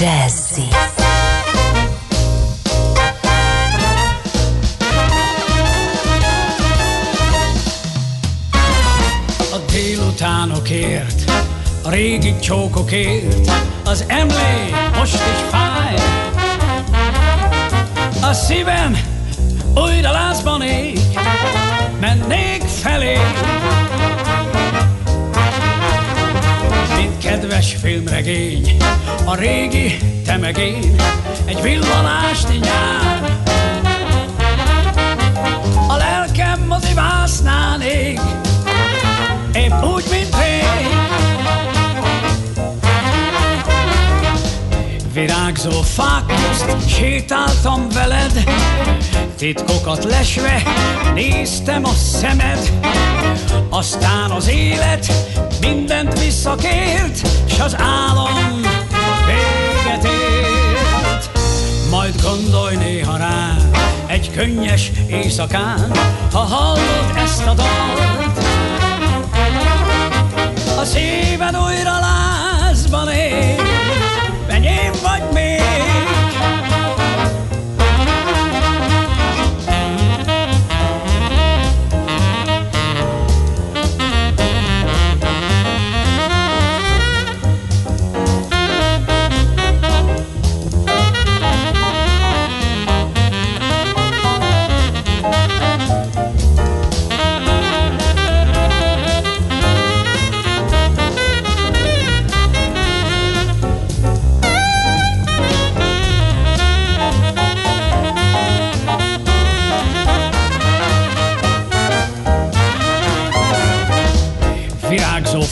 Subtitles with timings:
[0.00, 0.68] Jazzy
[9.52, 11.30] A délutánokért,
[11.82, 13.50] a régi csókokért,
[13.84, 15.94] az emlék most is fáj.
[18.22, 18.98] A szívem
[19.74, 20.98] újra lázban ég,
[22.00, 23.18] mennék felé.
[27.40, 28.76] Kedves filmregény,
[29.24, 30.96] a régi temegény,
[31.44, 33.38] egy villanásni nyár.
[35.88, 38.20] A lelkem motivásznál ég,
[39.54, 40.86] épp úgy, mint rég.
[45.12, 48.44] Virágzó fák közt sétáltam veled,
[49.36, 50.62] titkokat lesve
[51.14, 52.72] néztem a szemed,
[53.68, 55.12] aztán az élet
[55.60, 58.60] mindent visszakért, s az álom
[59.26, 61.30] véget ért.
[61.90, 63.70] Majd gondolj néha rám
[64.06, 65.90] egy könnyes éjszakán,
[66.32, 68.38] ha hallod ezt a dalt,
[70.78, 72.03] a szíved újra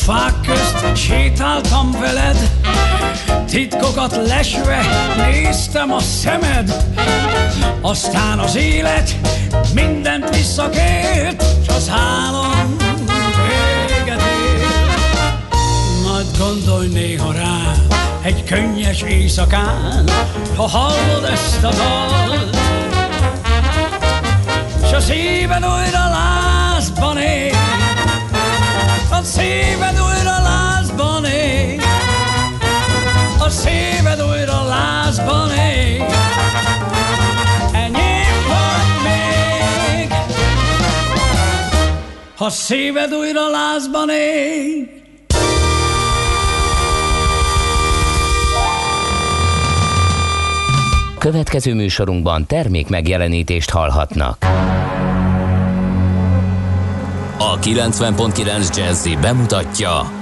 [0.04, 2.50] fák közt sétáltam veled,
[3.46, 4.80] titkokat lesve
[5.16, 6.86] néztem a szemed,
[7.80, 9.16] aztán az élet
[9.74, 12.76] mindent visszakért, s az álom
[13.48, 15.54] véget ért.
[16.02, 17.72] Majd gondolj néha rá
[18.22, 20.10] egy könnyes éjszakán,
[20.56, 22.56] ha hallod ezt a dalt,
[24.88, 27.56] s a szíved újra lázban ég,
[29.22, 30.01] a szíved
[33.62, 36.02] szíved újra lázban ég,
[37.72, 40.12] enyém vagy még.
[42.36, 45.00] Ha szíved újra lázban ég,
[51.18, 54.36] Következő műsorunkban termék megjelenítést hallhatnak.
[57.38, 60.21] A 90.9 Jazzy bemutatja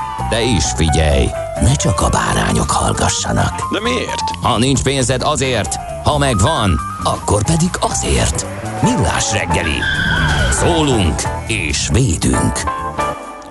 [0.31, 1.25] De is figyelj,
[1.61, 3.71] ne csak a bárányok hallgassanak.
[3.71, 4.29] De miért?
[4.41, 8.45] Ha nincs pénzed azért, ha megvan, akkor pedig azért.
[8.81, 9.77] Millás reggeli.
[10.51, 12.59] Szólunk és védünk.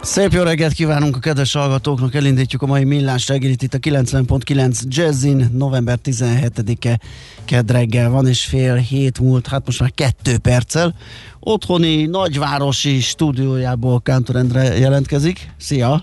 [0.02, 4.80] Szép jó reggelt kívánunk a kedves hallgatóknak, elindítjuk a mai millás reggelit itt a 90.9
[4.88, 7.00] Jazzin, november 17-e
[7.44, 10.94] kedd reggel van, és fél hét múlt, hát most már kettő perccel.
[11.40, 15.50] Otthoni nagyvárosi stúdiójából Kántor Endre jelentkezik.
[15.56, 15.98] Szia!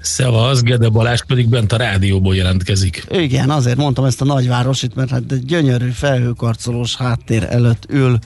[0.00, 3.06] Szevasz, Gede Balázs pedig bent a rádióból jelentkezik.
[3.10, 8.18] Igen, azért mondtam ezt a nagyvárosit, mert hát egy gyönyörű felhőkarcolós háttér előtt ül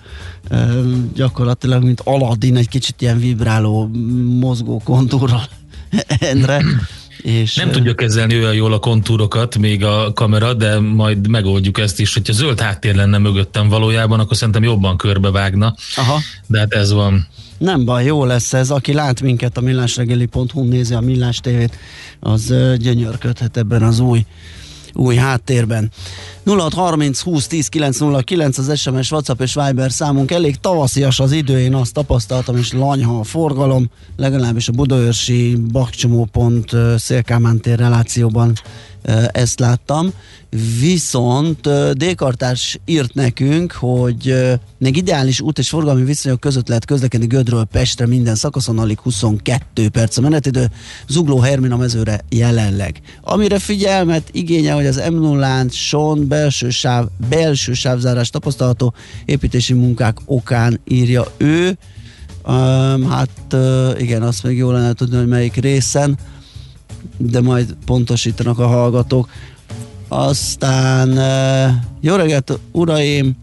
[1.15, 3.91] gyakorlatilag, mint Aladdin, egy kicsit ilyen vibráló,
[4.41, 5.43] mozgó kontúrral
[6.31, 6.65] Endre.
[7.23, 12.01] És, Nem tudja kezelni olyan jól a kontúrokat, még a kamera, de majd megoldjuk ezt
[12.01, 12.15] is.
[12.15, 15.75] Hogyha zöld háttér lenne mögöttem valójában, akkor szerintem jobban körbevágna.
[15.97, 16.19] Aha.
[16.47, 17.27] De hát ez van.
[17.59, 18.71] Nem baj, jó lesz ez.
[18.71, 21.77] Aki lát minket a millásregeli.hu nézi a Millás tévét,
[22.21, 24.25] az gyönyörködhet ebben az új
[24.95, 25.91] új háttérben.
[26.45, 30.31] 0630 20 10 909 az SMS, WhatsApp és Viber számunk.
[30.31, 36.71] Elég tavaszias az idő, én azt tapasztaltam, és lanyha a forgalom, legalábbis a Budaörsi Bakcsomópont
[36.97, 38.53] Szélkámán tér relációban
[39.33, 40.13] ezt láttam.
[40.81, 44.35] Viszont Dékartárs írt nekünk, hogy
[44.79, 49.89] még ideális út és forgalmi viszonyok között lehet közlekedni Gödről Pestre minden szakaszon, alig 22
[49.89, 50.71] perc a menetidő,
[51.09, 53.01] Zugló Hermina mezőre jelenleg.
[53.21, 60.17] Amire figyelmet igénye, hogy az m 0 son belső, sáv, belső sávzárás tapasztalható építési munkák
[60.25, 61.79] okán írja ő.
[62.47, 66.19] Um, hát uh, igen, azt még jól lenne tudni, hogy melyik részen,
[67.17, 69.29] de majd pontosítanak a hallgatók.
[70.09, 71.09] Aztán
[72.01, 73.37] jó reggelt, uraim!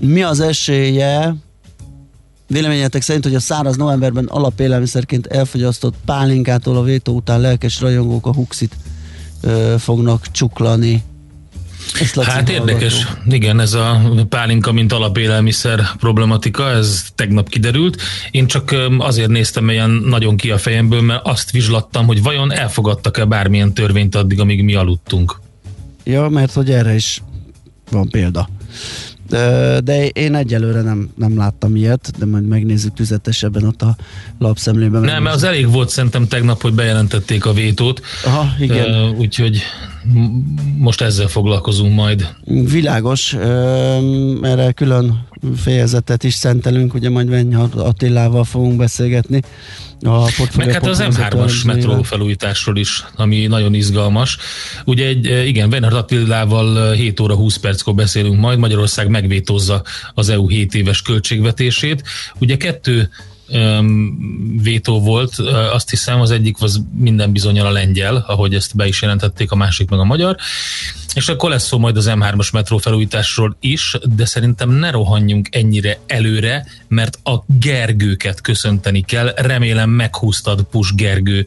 [0.00, 1.34] Mi az esélye
[2.48, 8.34] Véleményetek szerint, hogy a száraz novemberben alapélelmiszerként elfogyasztott pálinkától a vétó után lelkes rajongók a
[8.34, 8.76] huxit
[9.40, 11.02] ö, fognak csuklani.
[12.22, 13.34] Hát érdekes, hallgató.
[13.34, 18.02] igen, ez a pálinka, mint alapélelmiszer problematika, ez tegnap kiderült.
[18.30, 23.24] Én csak azért néztem ilyen nagyon ki a fejemből, mert azt vizslattam, hogy vajon elfogadtak-e
[23.24, 25.40] bármilyen törvényt addig, amíg mi aludtunk.
[26.04, 27.22] Ja, mert hogy erre is
[27.90, 28.48] van példa.
[29.84, 33.96] De én egyelőre nem, nem láttam ilyet, de majd megnézzük tüzetesebben ott a
[34.38, 35.00] lapszemlében.
[35.00, 38.00] Nem, mert az elég volt szerintem tegnap, hogy bejelentették a vétót.
[38.24, 39.14] Aha, igen.
[39.16, 39.62] Úgyhogy
[40.78, 42.34] most ezzel foglalkozunk majd.
[42.44, 43.32] Világos,
[44.42, 45.26] erre külön
[45.56, 49.40] fejezetet is szentelünk, ugye majd Venny Attilával fogunk beszélgetni.
[50.00, 54.36] A Meg hát az M3-as metró felújításról is, ami nagyon izgalmas.
[54.84, 59.82] Ugye egy, igen, Venny Attilával 7 óra 20 perckor beszélünk majd, Magyarország megvétózza
[60.14, 62.02] az EU 7 éves költségvetését.
[62.38, 63.08] Ugye kettő
[64.62, 65.38] vétó volt,
[65.72, 69.56] azt hiszem az egyik az minden bizonyal a lengyel, ahogy ezt be is jelentették, a
[69.56, 70.36] másik meg a magyar,
[71.14, 75.98] és akkor lesz szó majd az M3-as metró felújításról is, de szerintem ne rohanjunk ennyire
[76.06, 81.46] előre, mert a Gergőket köszönteni kell, remélem meghúztad Pus Gergő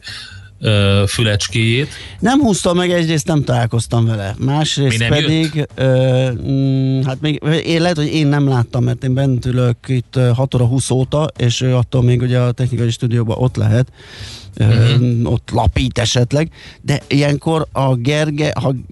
[0.60, 1.88] ö, fülecskéjét.
[2.18, 4.34] Nem húztam meg, egyrészt nem találkoztam vele.
[4.38, 9.46] Másrészt pedig, ö, mm, hát még, én lehet, hogy én nem láttam, mert én bent
[9.46, 13.56] ülök itt 6 óra 20 óta, és ő attól még ugye a technikai stúdióban ott
[13.56, 13.92] lehet,
[14.58, 15.32] uh-huh.
[15.32, 18.48] ott lapít esetleg, de ilyenkor a, Gerge,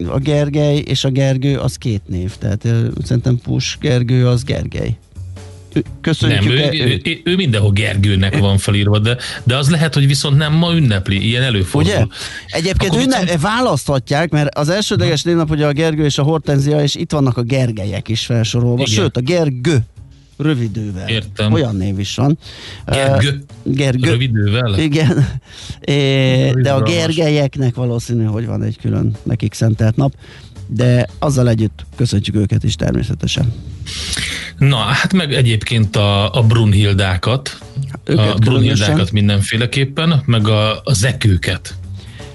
[0.07, 2.67] a Gergely és a Gergő az két név, tehát
[3.03, 4.97] szerintem Pus Gergő az Gergely.
[6.01, 6.39] Köszönjük.
[6.39, 10.37] Nem, ő, ő, ő, ő mindenhol Gergőnek van felírva, de, de az lehet, hogy viszont
[10.37, 11.91] nem ma ünnepli, ilyen előfordul.
[11.91, 12.05] Ugye?
[12.47, 13.41] Egyébként ünnep, viszont...
[13.41, 17.41] választhatják, mert az elsődleges névnap ugye a Gergő és a Hortenzia, és itt vannak a
[17.41, 18.93] Gergelyek is felsorolva, Igen.
[18.93, 19.79] sőt a Gergő
[20.39, 21.07] rövidővel.
[21.07, 21.53] Értem.
[21.53, 22.37] Olyan név is van.
[22.85, 23.43] Gergő.
[23.63, 24.09] Gergő.
[24.09, 24.79] Rövidővel?
[24.79, 25.27] Igen.
[25.79, 30.13] É, de a Gergelyeknek valószínű, hogy van egy külön nekik szentelt nap,
[30.71, 33.53] de azzal együtt köszöntjük őket is természetesen.
[34.57, 37.57] Na, hát meg egyébként a, a Brunhildákat,
[38.03, 41.75] őket a Brunhildákat mindenféleképpen, meg a, a zekőket.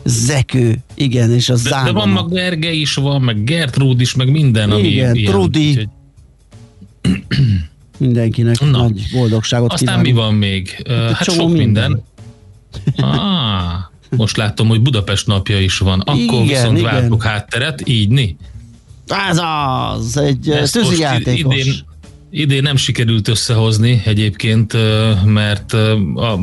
[0.04, 4.31] Zekő, igen, és a de, de van meg Gerge is, van, meg Gertrúd is, meg
[4.31, 5.69] minden, ami Igen, ilyen, Trudi.
[5.69, 5.88] Úgyhogy...
[7.98, 10.14] Mindenkinek Na, nagy boldogságot Aztán kívánunk.
[10.14, 10.84] mi van még?
[10.88, 11.56] Hát, hát sok minden.
[11.56, 12.02] minden.
[12.96, 16.00] Ah, most látom, hogy Budapest napja is van.
[16.00, 16.93] Akkor igen, viszont igen.
[16.93, 18.37] váltok hátteret, így ni?
[19.06, 21.56] Ez az, egy tűzijátékos.
[21.56, 21.75] Idén,
[22.31, 24.77] idén nem sikerült összehozni egyébként,
[25.24, 26.41] mert a,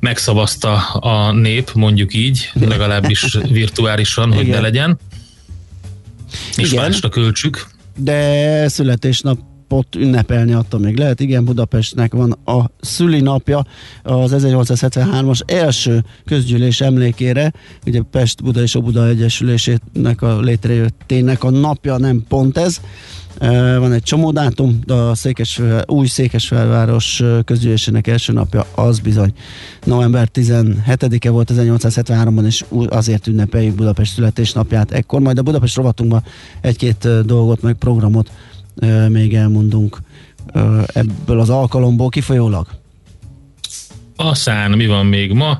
[0.00, 4.98] megszavazta a nép, mondjuk így, legalábbis virtuálisan, hogy ne legyen.
[6.56, 6.84] És Igen.
[6.84, 7.66] másra költsük.
[7.96, 9.38] De születésnap
[9.72, 11.20] napot ünnepelni attól még lehet.
[11.20, 13.66] Igen, Budapestnek van a szülinapja
[14.02, 17.52] az 1873-as első közgyűlés emlékére.
[17.86, 22.80] Ugye Pest, Buda és Obuda Egyesülésének a létrejöttének a napja nem pont ez.
[23.78, 29.32] Van egy csomó dátum, de a Székesfő, új Székesfelváros közgyűlésének első napja az bizony
[29.84, 34.90] november 17-e volt 1873-ban, és azért ünnepeljük Budapest születésnapját.
[34.90, 36.22] Ekkor majd a Budapest rovatunkban
[36.60, 38.30] egy-két dolgot, meg programot
[39.08, 39.98] még elmondunk
[40.86, 42.66] ebből az alkalomból kifolyólag?
[44.16, 45.58] Aztán mi van még ma?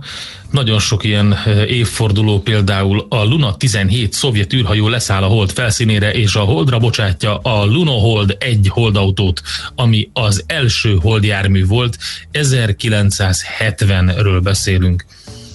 [0.51, 1.37] Nagyon sok ilyen
[1.69, 7.37] évforduló például a Luna 17 szovjet űrhajó leszáll a hold felszínére, és a holdra bocsátja
[7.37, 9.43] a Luna Hold egy holdautót,
[9.75, 11.99] ami az első holdjármű volt.
[12.33, 15.05] 1970-ről beszélünk.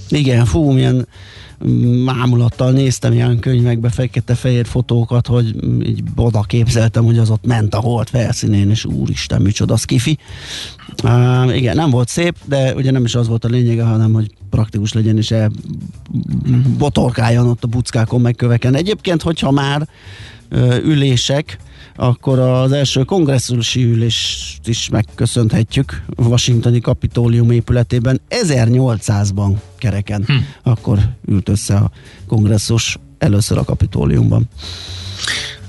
[0.10, 1.08] Igen, fú, milyen
[2.06, 7.80] mámulattal néztem ilyen könyvekbe fekete-fehér fotókat, hogy így oda képzeltem, hogy az ott ment a
[7.80, 10.18] hold felszínén, és úristen, micsoda skifi.
[11.04, 14.32] Uh, igen, nem volt szép, de ugye nem is az volt a lényege, hanem hogy
[14.50, 15.52] praktikus legyen, és el
[16.78, 18.76] botorkáljon ott a buckákon, meg köveken.
[18.76, 19.88] Egyébként, hogyha már
[20.84, 21.58] ülések,
[22.00, 30.24] akkor az első kongresszusi ülést is megköszönhetjük Washingtoni Kapitólium épületében 1800-ban kereken.
[30.26, 30.34] Hm.
[30.64, 31.92] Akkor ült össze a
[32.28, 34.50] kongresszus először a Kapitóliumban.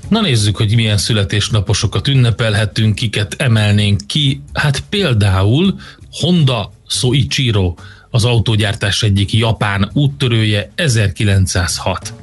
[0.09, 4.41] Na nézzük, hogy milyen születésnaposokat ünnepelhetünk, kiket emelnénk ki.
[4.53, 5.79] Hát például
[6.11, 7.73] Honda Soichiro,
[8.09, 12.13] az autógyártás egyik japán úttörője 1906.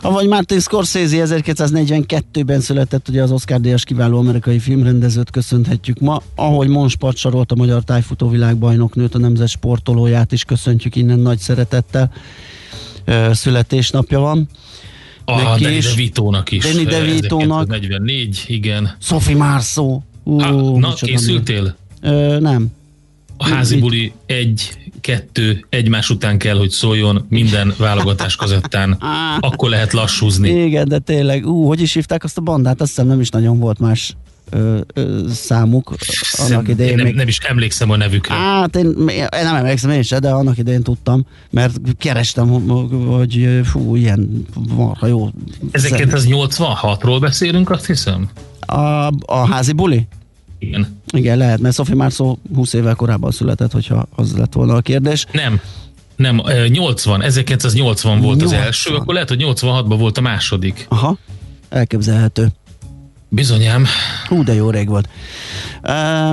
[0.00, 6.68] Avagy Martin Scorsese 1942-ben született, ugye az Oscar díjas kiváló amerikai filmrendezőt köszönhetjük ma, ahogy
[6.68, 12.12] Monspart sarolt a magyar tájfutó világbajnoknőt, a nemzet sportolóját is köszöntjük innen nagy szeretettel.
[13.32, 14.48] Születésnapja van.
[15.24, 16.64] A Neki Danny DeVito-nak is.
[16.64, 17.68] Danny DeVito-nak.
[17.68, 18.96] 44, igen.
[19.00, 20.00] Sophie Marceau.
[20.24, 21.76] Ha, na, készültél?
[22.00, 22.76] Ö, nem.
[23.38, 28.98] A házi buli egy, kettő, egymás után kell, hogy szóljon minden válogatás közöttán.
[29.40, 30.48] Akkor lehet lassúzni.
[30.48, 32.80] Igen, de tényleg, ú, hogy is hívták azt a bandát?
[32.80, 34.16] Azt hiszem nem is nagyon volt más
[34.50, 35.94] ö, ö, számuk
[36.32, 36.90] annak idején.
[36.90, 37.14] Én nem, még...
[37.14, 38.34] nem is emlékszem a nevükre.
[38.34, 42.48] Hát én, én nem emlékszem én sem, de annak idején tudtam, mert kerestem,
[43.06, 45.30] hogy fú, ilyen marha jó.
[45.72, 48.28] 1986-ról beszélünk, azt hiszem?
[48.60, 50.06] A, a házi buli?
[50.58, 50.97] Igen.
[51.12, 55.26] Igen, lehet, mert Sophie Marceau 20 évvel korábban született, hogyha az lett volna a kérdés.
[55.32, 55.60] Nem,
[56.16, 58.58] nem, 80, 1980 volt 80.
[58.58, 60.86] az első, akkor lehet, hogy 86-ban volt a második.
[60.88, 61.18] Aha,
[61.68, 62.48] elképzelhető.
[63.28, 63.86] Bizonyám.
[64.28, 65.08] Hú, de jó rég volt.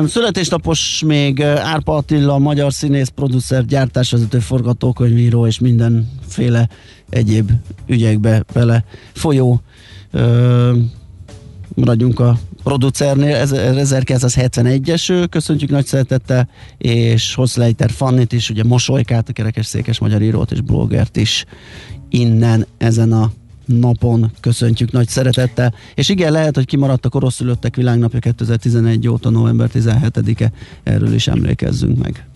[0.08, 6.70] Születésnapos még Árpa Attila, magyar színész, producer, gyártásvezető, forgatókönyvíró és mindenféle
[7.10, 7.52] egyéb
[7.88, 9.62] ügyekbe bele folyó.
[11.76, 19.66] Maradjunk a producernél, 1971-es, köszöntjük nagy szeretettel, és Hosszlejter Fannit is, ugye Mosolykát, a kerekes
[19.66, 21.46] székes magyar írót és blogert is
[22.10, 23.32] innen ezen a
[23.66, 25.74] napon köszöntjük nagy szeretettel.
[25.96, 30.52] És igen, lehet, hogy kimaradt a korosszülöttek világnapja 2011 óta, november 17-e,
[30.84, 32.28] erről is emlékezzünk meg.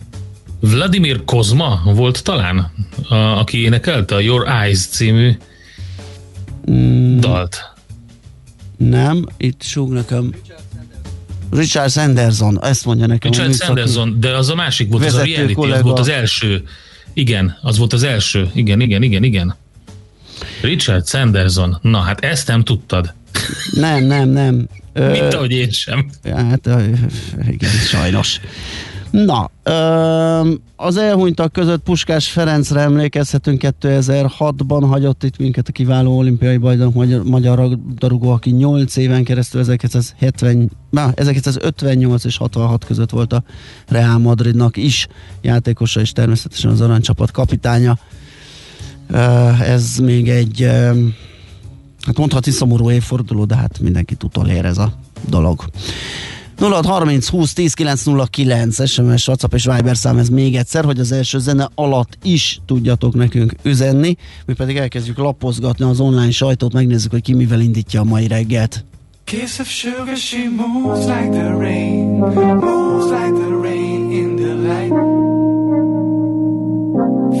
[0.60, 2.72] Vladimir Kozma volt talán,
[3.08, 5.36] a, aki énekelte a Your Eyes című
[6.70, 7.18] mm.
[7.18, 7.78] dalt.
[8.88, 10.34] Nem, itt súg nekem.
[11.50, 13.30] Richard Sanderson, ezt mondja nekem.
[13.30, 15.76] Richard Sanderson, de az a másik volt, az a reality, kollega.
[15.76, 16.64] az volt az első.
[17.12, 18.50] Igen, az volt az első.
[18.54, 19.54] Igen, igen, igen, igen.
[20.60, 21.78] Richard Sanderson.
[21.82, 23.14] Na, hát ezt nem tudtad.
[23.70, 24.68] Nem, nem, nem.
[24.92, 26.10] Mint ahogy én sem.
[26.24, 26.68] Hát,
[27.48, 28.40] igen, sajnos.
[29.10, 29.50] Na,
[30.76, 37.24] az elhunytak között Puskás Ferencre emlékezhetünk 2006-ban hagyott itt minket a kiváló olimpiai bajnok magyar,
[37.24, 43.42] magyar darugó, aki 8 éven keresztül 1970, na, 1958 és 66 között volt a
[43.88, 45.06] Real Madridnak is
[45.40, 47.98] játékosa és természetesen az aranycsapat kapitánya.
[49.60, 50.70] Ez még egy
[52.00, 54.92] hát mondhatni szomorú évforduló, de hát mindenkit utolér ez a
[55.28, 55.64] dolog.
[56.60, 61.38] 0630 20 10 909 SMS, WhatsApp és Viber szám ez még egyszer, hogy az első
[61.38, 67.22] zene alatt is tudjatok nekünk üzenni, mi pedig elkezdjük lapozgatni az online sajtót, megnézzük, hogy
[67.22, 68.84] ki mivel indítja a mai reggelt.
[69.24, 74.92] Kiss of sugar, she moves like the rain, moves like the rain in the light.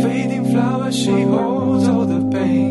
[0.02, 2.69] Fading flowers, she holds all the pain,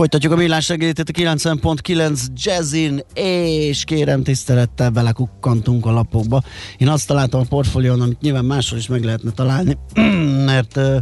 [0.00, 6.42] Folytatjuk a millás segélytét a 90.9 Jazzin, és kérem tisztelettel belekukkantunk a lapokba.
[6.78, 9.76] Én azt találtam a portfólión, amit nyilván máshol is meg lehetne találni,
[10.50, 10.96] mert uh,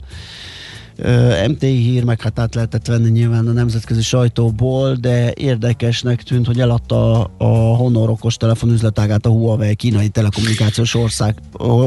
[0.98, 6.46] uh, MTI hír, meg hát át lehetett venni nyilván a nemzetközi sajtóból, de érdekesnek tűnt,
[6.46, 11.34] hogy eladta a Honor okos telefonüzletágát a Huawei kínai telekommunikációs ország,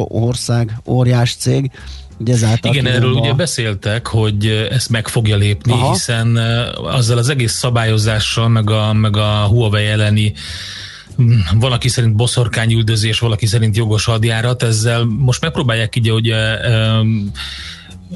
[0.07, 1.71] ország óriás cég
[2.21, 3.19] Ugye ezáltal Igen, erről a...
[3.19, 5.91] ugye beszéltek, hogy ezt meg fogja lépni, Aha.
[5.91, 6.35] hiszen
[6.83, 10.33] azzal az egész szabályozással, meg a, meg a Huawei elleni
[11.21, 16.33] mm, valaki szerint boszorkányüldözés, valaki szerint jogos hadjárat, ezzel most megpróbálják így, hogy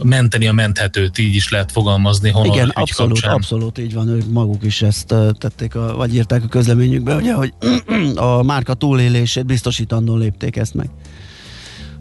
[0.04, 2.30] menteni a menthetőt, így is lehet fogalmazni.
[2.30, 3.34] Honor Igen, abszolút, kapcsán.
[3.34, 7.54] abszolút így van, ők maguk is ezt tették, a, vagy írták a közleményükbe, ugye, hogy
[8.16, 10.90] a márka túlélését biztosítandó lépték ezt meg.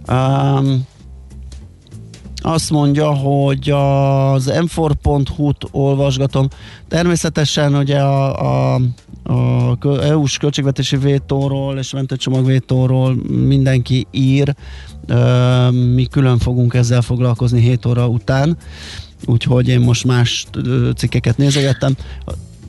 [0.09, 0.87] Um,
[2.47, 6.49] azt mondja, hogy az m4.hu-t olvasgatom.
[6.89, 8.81] Természetesen ugye a, a,
[9.23, 14.55] a EU-s költségvetési vétóról és mentőcsomag vétóról mindenki ír.
[15.95, 18.57] Mi külön fogunk ezzel foglalkozni 7 óra után,
[19.27, 20.47] úgyhogy én most más
[20.97, 21.97] cikkeket nézegettem.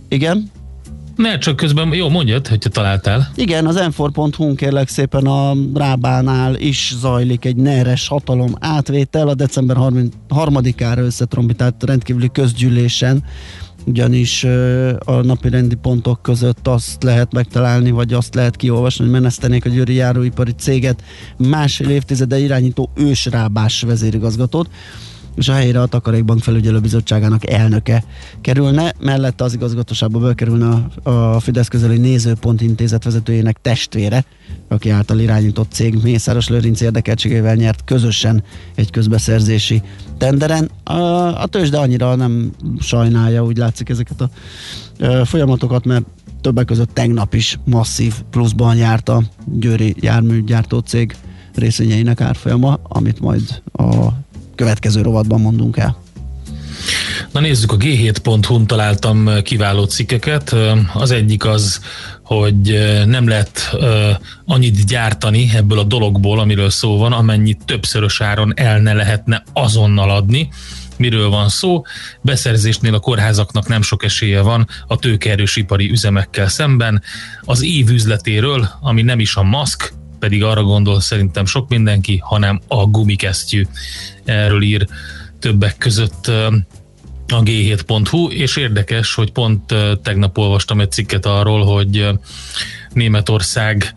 [0.08, 0.52] Igen?
[1.16, 3.32] Ne, csak közben, jó, mondjad, hogyha találtál.
[3.36, 9.78] Igen, az m kérlek szépen a Rábánál is zajlik egy neres hatalom átvétel a december
[10.30, 13.24] 3-ára összetrombitált rendkívüli közgyűlésen
[13.86, 14.44] ugyanis
[15.06, 19.70] a napi rendi pontok között azt lehet megtalálni, vagy azt lehet kiolvasni, hogy menesztenék a
[19.70, 21.04] győri járóipari céget
[21.38, 24.70] másfél évtizede irányító ősrábás vezérigazgatót
[25.36, 28.04] és a helyére a Takarékbank felügyelőbizottságának elnöke
[28.42, 30.68] kerülne, mellette az igazgatóságba bekerülne
[31.04, 34.26] a, a Fidesz közeli nézőpont intézet vezetőjének testvére,
[34.68, 38.44] aki által irányított cég Mészáros Lőrinc érdekeltségével nyert közösen
[38.76, 39.82] egy közbeszerzési
[40.18, 40.70] tenderen.
[40.84, 40.94] A,
[41.42, 44.30] a tőzsde annyira nem sajnálja, úgy látszik ezeket a,
[45.06, 46.06] a folyamatokat, mert
[46.42, 51.16] többek között tegnap is masszív pluszban járt a Győri járműgyártó cég
[51.56, 54.08] részvényeinek árfolyama, amit majd a
[54.56, 56.04] következő rovatban mondunk el.
[57.32, 60.56] Na nézzük, a g7.hu-n találtam kiváló cikkeket.
[60.94, 61.80] Az egyik az,
[62.24, 63.76] hogy nem lehet
[64.46, 70.10] annyit gyártani ebből a dologból, amiről szó van, amennyit többszörös áron el ne lehetne azonnal
[70.10, 70.50] adni.
[70.98, 71.82] Miről van szó?
[72.22, 77.02] Beszerzésnél a kórházaknak nem sok esélye van a tőkeerős ipari üzemekkel szemben.
[77.42, 79.94] Az év üzletéről, ami nem is a maszk,
[80.26, 83.66] pedig arra gondol szerintem sok mindenki, hanem a gumikesztyű.
[84.24, 84.88] Erről ír
[85.40, 86.28] többek között
[87.28, 92.08] a g7.hu, és érdekes, hogy pont tegnap olvastam egy cikket arról, hogy
[92.94, 93.94] Németország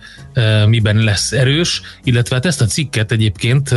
[0.66, 3.70] miben lesz erős, illetve hát ezt a cikket egyébként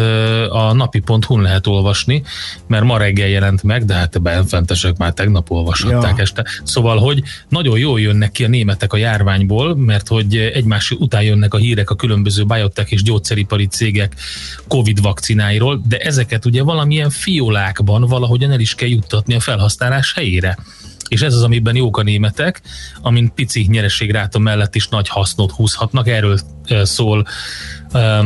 [0.49, 2.23] a napi.hu-n lehet olvasni,
[2.67, 6.21] mert ma reggel jelent meg, de hát benfentesek már tegnap olvashatták ja.
[6.21, 6.45] este.
[6.63, 11.53] Szóval, hogy nagyon jól jönnek ki a németek a járványból, mert hogy egymás után jönnek
[11.53, 14.15] a hírek a különböző biotech és gyógyszeripari cégek
[14.67, 20.57] Covid vakcináiról, de ezeket ugye valamilyen fiolákban valahogyan el is kell juttatni a felhasználás helyére
[21.11, 22.61] és ez az, amiben jók a németek,
[23.01, 26.39] amin pici nyereségráta mellett is nagy hasznot húzhatnak, erről
[26.83, 27.25] szól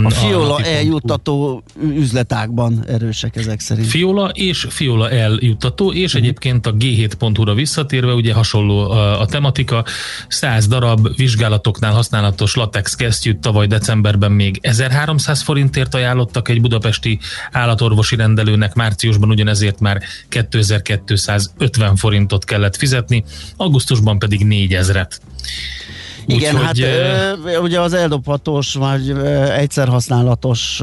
[0.03, 3.87] a Fiola eljuttató üzletákban erősek ezek szerint.
[3.87, 6.21] Fiola és Fiola eljuttató, és uh-huh.
[6.21, 9.85] egyébként a G7.hu-ra visszatérve, ugye hasonló a, a tematika,
[10.27, 17.19] 100 darab vizsgálatoknál használatos latex kesztyűt tavaly decemberben még 1300 forintért ajánlottak egy budapesti
[17.51, 23.23] állatorvosi rendelőnek, márciusban ugyanezért már 2250 forintot kellett fizetni,
[23.57, 25.17] augusztusban pedig 4000-et.
[26.25, 26.77] Igen, Úgy, hát
[27.43, 29.09] hogy, ugye az eldobhatós, vagy
[29.57, 30.81] egyszer használatos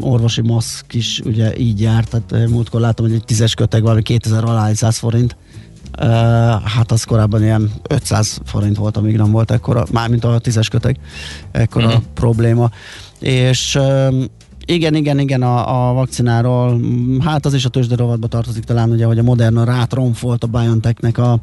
[0.00, 4.76] orvosi maszk is ugye így járt, tehát múltkor látom, hogy egy tízes köteg valami 2000
[4.76, 5.36] 100 forint,
[6.64, 10.96] hát az korábban ilyen 500 forint volt, amíg nem volt ekkora, mármint a tízes köteg,
[11.50, 12.02] ekkora uh-huh.
[12.14, 12.70] probléma.
[13.18, 13.78] És
[14.70, 16.80] Igen, igen, igen, a, a vakcináról,
[17.20, 21.18] hát az is a tőzsde rovatba tartozik talán, ugye, hogy a Moderna rátromfolt a BioNTechnek,
[21.18, 21.40] a,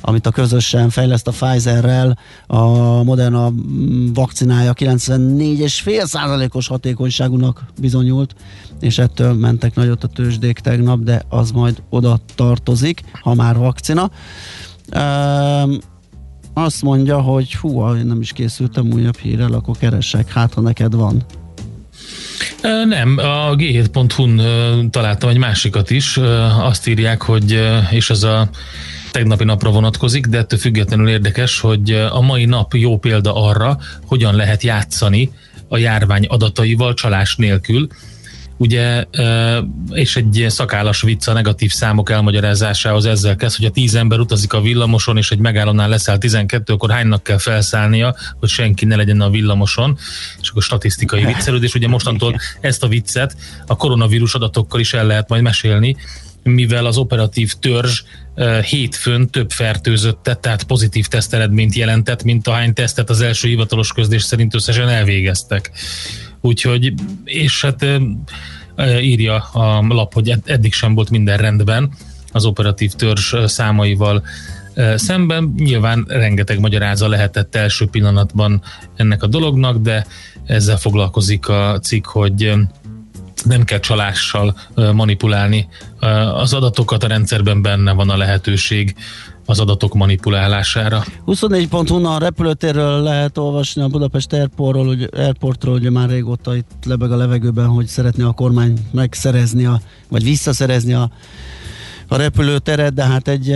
[0.00, 2.62] amit a közösen fejleszt a Pfizerrel, a
[3.02, 3.52] Moderna
[4.14, 8.34] vakcinája 94,5 százalékos hatékonyságúnak bizonyult,
[8.80, 14.10] és ettől mentek nagyot a tőzsdék tegnap, de az majd oda tartozik, ha már vakcina.
[14.96, 15.78] Um,
[16.54, 20.94] azt mondja, hogy hú, én nem is készültem újabb hírrel, akkor keresek, hát ha neked
[20.94, 21.24] van.
[22.84, 26.16] Nem, a g7.hu-n találtam egy másikat is.
[26.60, 28.48] Azt írják, hogy, és ez a
[29.10, 34.34] tegnapi napra vonatkozik, de ettől függetlenül érdekes, hogy a mai nap jó példa arra, hogyan
[34.34, 35.30] lehet játszani
[35.68, 37.88] a járvány adataival csalás nélkül
[38.58, 39.04] ugye,
[39.90, 43.04] és egy szakállas vicc a negatív számok elmagyarázásához.
[43.06, 46.90] Ezzel kezd, hogy a tíz ember utazik a villamoson, és egy megállónál leszáll 12, akkor
[46.90, 49.98] hánynak kell felszállnia, hogy senki ne legyen a villamoson,
[50.40, 55.28] és akkor statisztikai viccelődés, ugye mostantól ezt a viccet a koronavírus adatokkal is el lehet
[55.28, 55.96] majd mesélni,
[56.42, 58.02] mivel az operatív törzs
[58.68, 64.54] hétfőn több fertőzöttet, tehát pozitív teszteredményt jelentett, mint ahány tesztet az első hivatalos közlés szerint
[64.54, 65.70] összesen elvégeztek.
[66.40, 67.86] Úgyhogy, és hát
[69.00, 71.90] írja a lap, hogy eddig sem volt minden rendben
[72.32, 74.22] az operatív törzs számaival
[74.94, 75.54] szemben.
[75.56, 78.62] Nyilván rengeteg magyaráza lehetett első pillanatban
[78.96, 80.06] ennek a dolognak, de
[80.46, 82.52] ezzel foglalkozik a cikk, hogy
[83.44, 85.68] nem kell csalással manipulálni
[86.34, 88.94] az adatokat, a rendszerben benne van a lehetőség
[89.48, 91.04] az adatok manipulálására.
[91.24, 96.84] 24 hu a repülőtérről lehet olvasni a Budapest Airportról, hogy, Airportról, ugye már régóta itt
[96.86, 101.10] lebeg a levegőben, hogy szeretné a kormány megszerezni, a, vagy visszaszerezni a
[102.10, 103.54] a repülőteret, de hát egy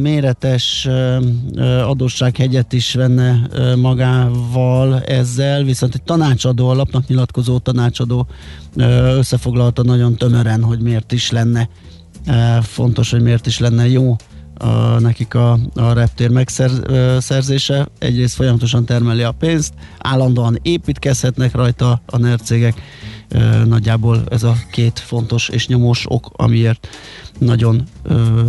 [0.00, 0.88] méretes
[1.86, 8.26] adóssághegyet is venne magával ezzel, viszont egy tanácsadó, a lapnak nyilatkozó tanácsadó
[9.16, 11.68] összefoglalta nagyon tömören, hogy miért is lenne
[12.62, 14.16] fontos, hogy miért is lenne jó
[14.58, 17.88] a, nekik a, a reptér megszerzése.
[17.98, 22.82] Egyrészt folyamatosan termeli a pénzt, állandóan építkezhetnek rajta a NER cégek.
[23.64, 26.88] Nagyjából ez a két fontos és nyomós ok, amiért
[27.38, 27.82] nagyon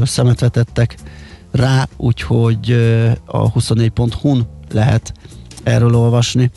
[0.04, 0.98] szemet vetettek
[1.52, 2.72] rá, úgyhogy
[3.26, 5.14] a 24.hu-n lehet
[5.64, 6.52] erről olvasni.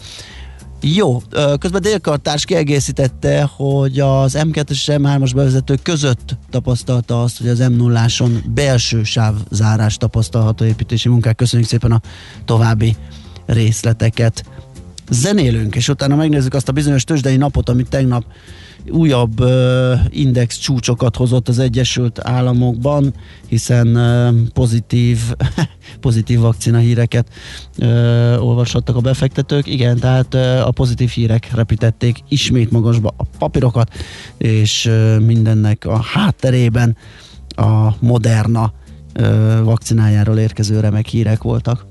[0.82, 1.22] Jó,
[1.58, 7.72] közben Délkartárs kiegészítette, hogy az M2 és M3-as bevezető között tapasztalta azt, hogy az m
[7.72, 8.06] 0
[8.54, 11.36] belső sávzárás tapasztalható építési munkák.
[11.36, 12.00] Köszönjük szépen a
[12.44, 12.96] további
[13.46, 14.44] részleteket.
[15.10, 18.24] Zenélünk, és utána megnézzük azt a bizonyos tőzsdei napot, amit tegnap
[18.88, 19.44] újabb
[20.08, 23.14] index csúcsokat hozott az Egyesült Államokban,
[23.48, 23.98] hiszen
[24.52, 25.18] pozitív,
[26.00, 27.28] pozitív vakcina híreket
[28.38, 29.66] olvashattak a befektetők.
[29.66, 33.94] Igen, tehát a pozitív hírek repítették ismét magasba a papírokat,
[34.38, 34.90] és
[35.26, 36.96] mindennek a hátterében
[37.48, 38.72] a Moderna
[39.62, 41.86] vakcinájáról érkező remek hírek voltak.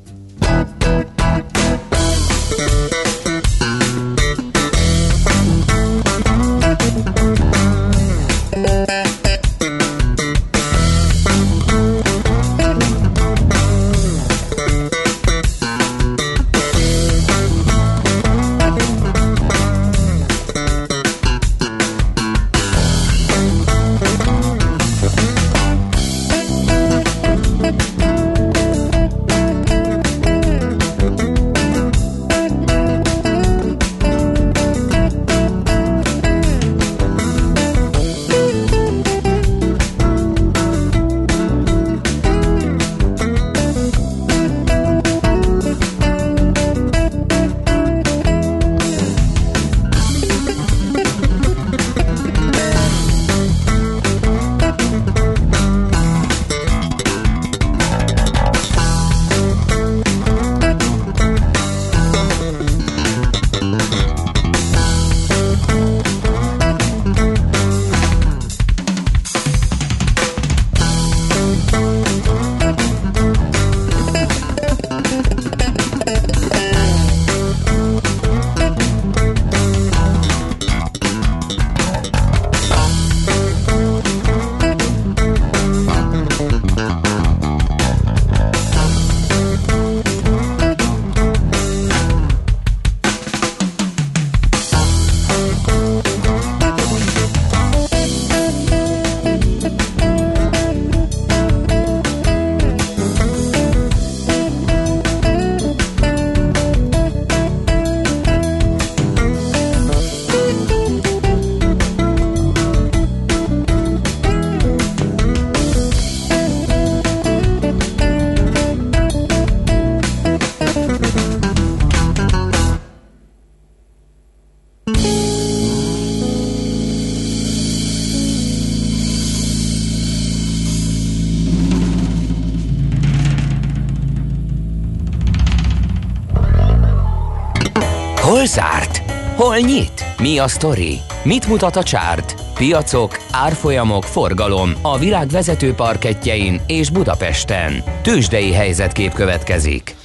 [139.60, 140.06] Nyit?
[140.22, 141.00] Mi a sztori?
[141.24, 142.36] Mit mutat a csárt?
[142.54, 147.84] Piacok, árfolyamok, forgalom a világ vezető parketjein és Budapesten.
[148.02, 149.95] Tősdei helyzetkép következik.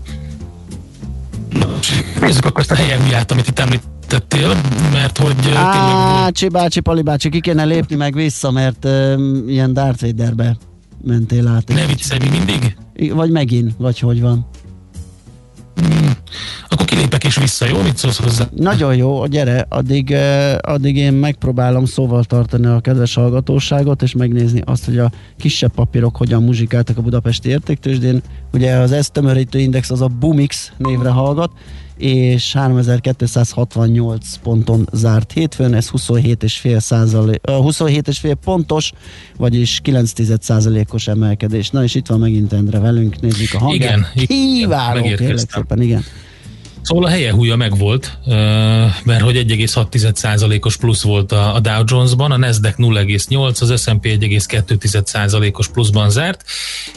[2.20, 4.62] Nézzük akkor ezt a helyen miatt, amit itt említettél,
[4.92, 5.52] mert hogy...
[5.56, 10.58] Ácsi bácsi, Pali bácsi, ki kéne lépni meg vissza, mert uh, ilyen Darth Vaderbe
[11.04, 11.68] mentél át.
[11.68, 12.78] Ne viccelj, mindig?
[13.14, 14.48] Vagy megint, vagy hogy van.
[15.76, 16.13] Hmm.
[16.70, 17.82] Akkor kilépek és vissza, jó?
[17.82, 18.46] Mit szólsz hozzá?
[18.56, 20.16] Nagyon jó, gyere, addig,
[20.62, 26.18] addig én megpróbálom szóval tartani a kedves hallgatóságot, és megnézni azt, hogy a kisebb papírok
[26.18, 28.22] hogyan muzsikáltak a budapesti értéktősdén.
[28.54, 31.52] Ugye az ezt tömörítő index az a Bumix névre hallgat,
[31.98, 38.92] és 3268 ponton zárt hétfőn, ez 27,5 százalék, 27,5 pontos,
[39.38, 40.14] vagyis 9
[40.92, 41.70] os emelkedés.
[41.70, 44.10] Na és itt van megint Endre velünk, nézzük a hangját.
[44.14, 46.04] Igen, Kiváló, kérlek szépen, igen.
[46.84, 48.18] Szóval a helye húja megvolt,
[49.04, 56.10] mert hogy 1,6%-os plusz volt a Dow Jones-ban, a Nasdaq 0,8, az S&P 1,2%-os pluszban
[56.10, 56.44] zárt,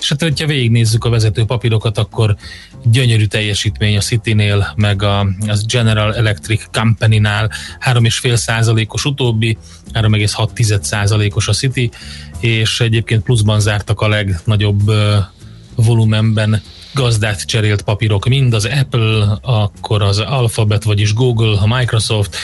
[0.00, 2.36] és hát hogyha végignézzük a vezető papírokat, akkor
[2.84, 5.26] gyönyörű teljesítmény a City-nél, meg a,
[5.66, 7.50] General Electric Company-nál
[7.92, 9.58] 3,5%-os utóbbi,
[9.92, 11.90] 3,6%-os a City,
[12.40, 14.92] és egyébként pluszban zártak a legnagyobb
[15.74, 16.62] volumenben
[16.96, 22.36] gazdát cserélt papírok, mind az Apple, akkor az Alphabet, vagyis Google, a Microsoft,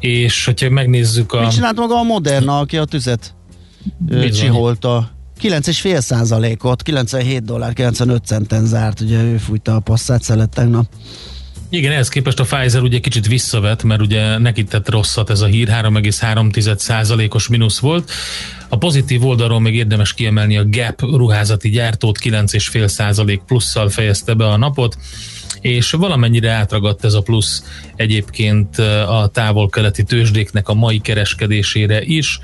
[0.00, 1.40] és hogyha megnézzük a...
[1.40, 3.34] Mit csinált maga a Moderna, aki a tüzet
[4.32, 5.10] csiholta?
[5.42, 10.86] 9,5 százalékot, 97 dollár, 95 centen zárt, ugye ő fújta a passzát szelet tegnap.
[11.68, 15.46] Igen, ehhez képest a Pfizer ugye kicsit visszavet, mert ugye neki tett rosszat ez a
[15.46, 18.10] hír, 3,3%-os mínusz volt.
[18.74, 24.56] A pozitív oldalról még érdemes kiemelni a Gap ruházati gyártót, 9,5% plusszal fejezte be a
[24.56, 24.96] napot
[25.60, 27.62] és valamennyire átragadt ez a plusz
[27.96, 32.40] egyébként a távol-keleti tőzsdéknek a mai kereskedésére is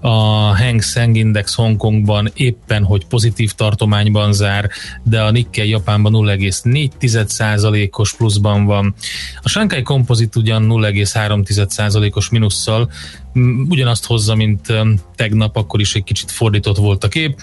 [0.00, 0.08] a
[0.56, 4.70] Hang Seng Index Hongkongban éppen, hogy pozitív tartományban zár,
[5.02, 8.94] de a Nikkei Japánban 0,4%-os pluszban van.
[9.42, 12.90] A Shanghai Composite ugyan 0,3%-os minusszal
[13.68, 14.72] ugyanazt hozza, mint
[15.14, 17.40] tegnap, akkor is egy kicsit fordított volt a kép.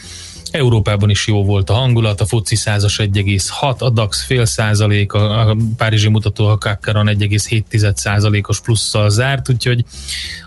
[0.51, 5.55] Európában is jó volt a hangulat, a FUCI százas 1,6, a DAX fél százalék, a
[5.77, 9.85] Párizsi mutató a Kakkaron 1,7 százalékos plusszal zárt, úgyhogy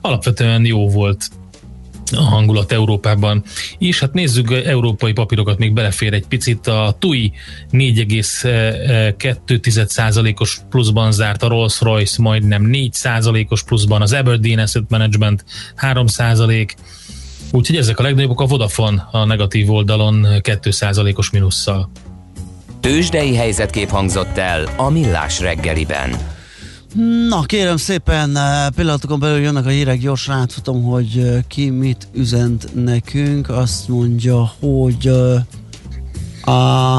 [0.01, 1.29] alapvetően jó volt
[2.13, 3.43] a hangulat Európában
[3.79, 6.67] és Hát nézzük, európai papírokat még belefér egy picit.
[6.67, 7.33] A TUI
[7.73, 15.45] 4,2%-os pluszban zárt, a Rolls-Royce majdnem 4%-os pluszban, az Aberdeen Asset Management
[15.81, 16.71] 3%,
[17.53, 21.91] úgyhogy ezek a legnagyobbak, a Vodafone a negatív oldalon 2%-os minusszal.
[22.81, 26.36] Tőzsdei helyzetkép hangzott el a Millás reggeliben.
[27.29, 32.09] Na kérem szépen, eh, pillanatokon belül jönnek a hírek, gyorsan átfutom, hogy eh, ki mit
[32.13, 33.49] üzent nekünk.
[33.49, 36.99] Azt mondja, hogy eh, a,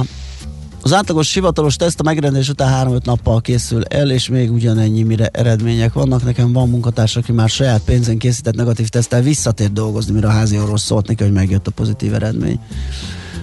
[0.82, 5.30] az átlagos hivatalos teszt a megrendelés után 3-5 nappal készül el, és még ugyanennyi mire
[5.32, 6.24] eredmények vannak.
[6.24, 10.60] Nekem van munkatárs, aki már saját pénzen készített negatív tesztel visszatér dolgozni, mire a házi
[10.60, 12.60] orvos szólt neki, hogy megjött a pozitív eredmény.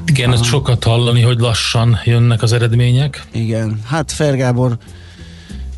[0.06, 3.26] Igen, ezt sokat hallani, hogy lassan jönnek az eredmények.
[3.32, 5.03] Igen, hát Fergábor ő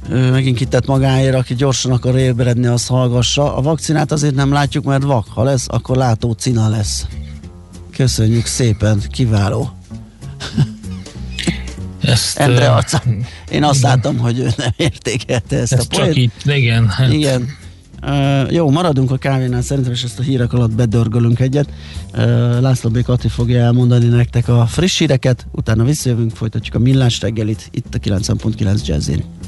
[0.09, 3.57] megint kitett magáért, aki gyorsan akar ébredni, azt hallgassa.
[3.57, 5.27] A vakcinát azért nem látjuk, mert vak.
[5.29, 7.07] Ha lesz, akkor látó cina lesz.
[7.97, 9.71] Köszönjük szépen, kiváló.
[12.01, 13.03] Ezt, Endre arca.
[13.51, 16.07] Én azt látom, hogy ő nem értékelte ezt, ezt a poét.
[16.07, 16.89] Csak így, igen.
[16.89, 17.13] Hát.
[17.13, 17.49] Igen.
[18.03, 21.69] Uh, jó, maradunk a kávénál, szerintem és ezt a hírek alatt bedörgölünk egyet.
[22.15, 23.03] Uh, László B.
[23.03, 27.99] Kati fogja elmondani nektek a friss híreket, utána visszajövünk, folytatjuk a millás reggelit itt a
[27.99, 29.25] 90.9 Jazzin.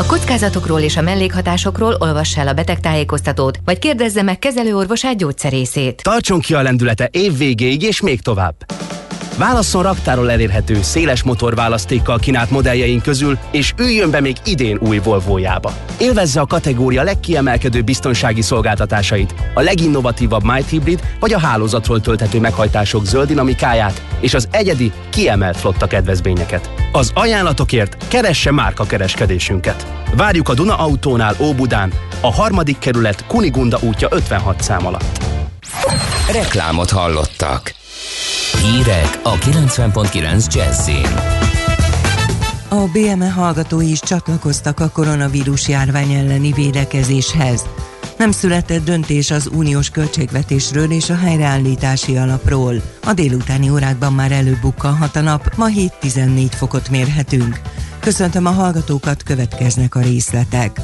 [0.00, 6.02] A kockázatokról és a mellékhatásokról olvass el a betegtájékoztatót, vagy kérdezze meg kezelőorvosát gyógyszerészét.
[6.02, 8.54] Tartson ki a lendülete év végéig és még tovább!
[9.40, 15.72] Válasszon raktáról elérhető, széles motorválasztékkal kínált modelljeink közül, és üljön be még idén új Volvo-jába.
[15.98, 23.04] Élvezze a kategória legkiemelkedő biztonsági szolgáltatásait, a leginnovatívabb Might Hybrid vagy a hálózatról tölthető meghajtások
[23.04, 26.70] zöld dinamikáját és az egyedi, kiemelt flotta kedvezményeket.
[26.92, 29.86] Az ajánlatokért keresse márka kereskedésünket.
[30.16, 35.18] Várjuk a Duna Autónál Óbudán, a harmadik kerület Kunigunda útja 56 szám alatt.
[36.32, 37.78] Reklámot hallottak.
[38.62, 41.40] Hírek a 90.9 Jazzin.
[42.68, 47.64] A BME hallgatói is csatlakoztak a koronavírus járvány elleni védekezéshez.
[48.18, 52.82] Nem született döntés az uniós költségvetésről és a helyreállítási alapról.
[53.04, 55.66] A délutáni órákban már előbukkanhat a nap, ma
[56.02, 57.60] 7-14 fokot mérhetünk.
[58.00, 60.80] Köszöntöm a hallgatókat, következnek a részletek.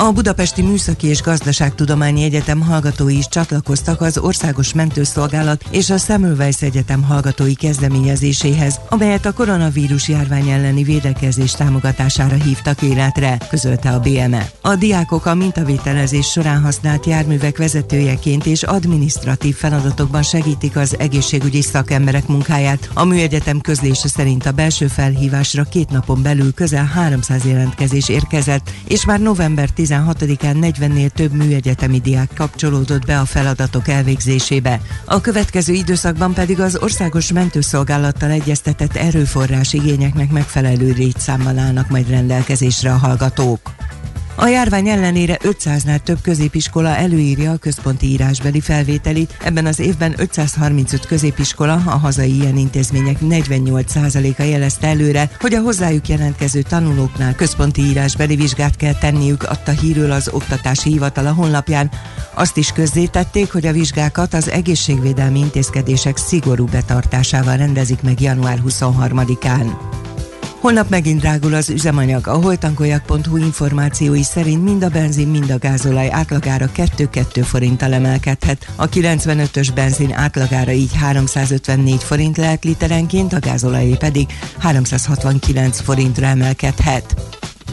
[0.00, 6.62] A Budapesti Műszaki és Gazdaságtudományi Egyetem hallgatói is csatlakoztak az Országos Mentőszolgálat és a Semmelweis
[6.62, 14.50] Egyetem hallgatói kezdeményezéséhez, amelyet a koronavírus járvány elleni védekezés támogatására hívtak életre, közölte a BME.
[14.60, 22.26] A diákok a mintavételezés során használt járművek vezetőjeként és adminisztratív feladatokban segítik az egészségügyi szakemberek
[22.26, 22.90] munkáját.
[22.94, 29.04] A műegyetem közlése szerint a belső felhívásra két napon belül közel 300 jelentkezés érkezett, és
[29.04, 34.80] már november 16-án 40-nél több műegyetemi diák kapcsolódott be a feladatok elvégzésébe.
[35.04, 42.92] A következő időszakban pedig az országos mentőszolgálattal egyeztetett erőforrás igényeknek megfelelő létszámmal állnak majd rendelkezésre
[42.92, 43.60] a hallgatók.
[44.40, 49.36] A járvány ellenére 500-nál több középiskola előírja a központi írásbeli felvételit.
[49.44, 56.08] Ebben az évben 535 középiskola, a hazai ilyen intézmények 48%-a jelezte előre, hogy a hozzájuk
[56.08, 61.90] jelentkező tanulóknál központi írásbeli vizsgát kell tenniük, adta hírül az Oktatási Hivatal a honlapján.
[62.34, 70.06] Azt is közzétették, hogy a vizsgákat az egészségvédelmi intézkedések szigorú betartásával rendezik meg január 23-án.
[70.60, 72.26] Holnap megint drágul az üzemanyag.
[72.26, 78.72] A holtankoljak.hu információi szerint mind a benzin, mind a gázolaj átlagára 2-2 forinttal emelkedhet.
[78.76, 84.28] A 95-ös benzin átlagára így 354 forint lehet literenként, a gázolajé pedig
[84.58, 87.14] 369 forintra emelkedhet.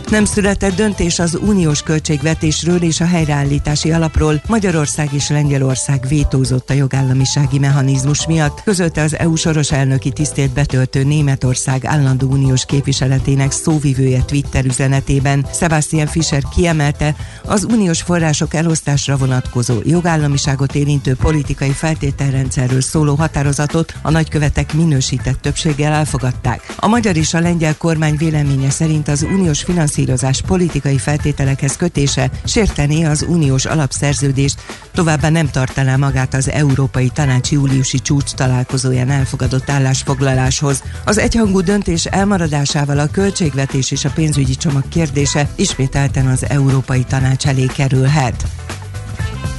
[0.09, 4.41] Nem született döntés az uniós költségvetésről és a helyreállítási alapról.
[4.47, 11.03] Magyarország és Lengyelország vétózott a jogállamisági mechanizmus miatt, közölte az EU soros elnöki tisztét betöltő
[11.03, 15.45] Németország állandó uniós képviseletének szóvivője Twitter üzenetében.
[15.53, 24.11] Sebastian Fischer kiemelte, az uniós források elosztásra vonatkozó jogállamiságot érintő politikai feltételrendszerről szóló határozatot a
[24.11, 26.73] nagykövetek minősített többséggel elfogadták.
[26.75, 32.29] A magyar és a lengyel kormány véleménye szerint az uniós finanszírozás finanszírozás politikai feltételekhez kötése
[32.43, 34.61] sértené az uniós alapszerződést,
[34.93, 40.83] továbbá nem tartaná magát az Európai Tanács júliusi csúcs találkozóján elfogadott állásfoglaláshoz.
[41.05, 47.47] Az egyhangú döntés elmaradásával a költségvetés és a pénzügyi csomag kérdése ismételten az Európai Tanács
[47.47, 48.45] elé kerülhet.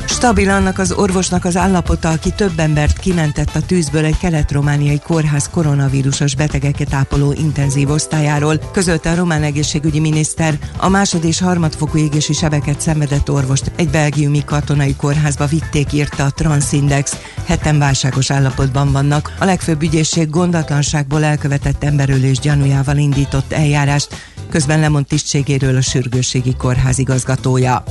[0.09, 5.49] Stabil annak az orvosnak az állapota, aki több embert kimentett a tűzből egy kelet-romániai kórház
[5.51, 10.59] koronavírusos betegeket ápoló intenzív osztályáról, közölte a román egészségügyi miniszter.
[10.77, 16.31] A másod és harmadfokú égési sebeket szenvedett orvost egy belgiumi katonai kórházba vitték, írta a
[16.31, 17.17] Transindex.
[17.45, 19.35] Heten válságos állapotban vannak.
[19.39, 24.15] A legfőbb ügyészség gondatlanságból elkövetett emberölés gyanújával indított eljárást,
[24.51, 27.85] közben lemond tisztségéről a sürgősségi kórház igazgatója.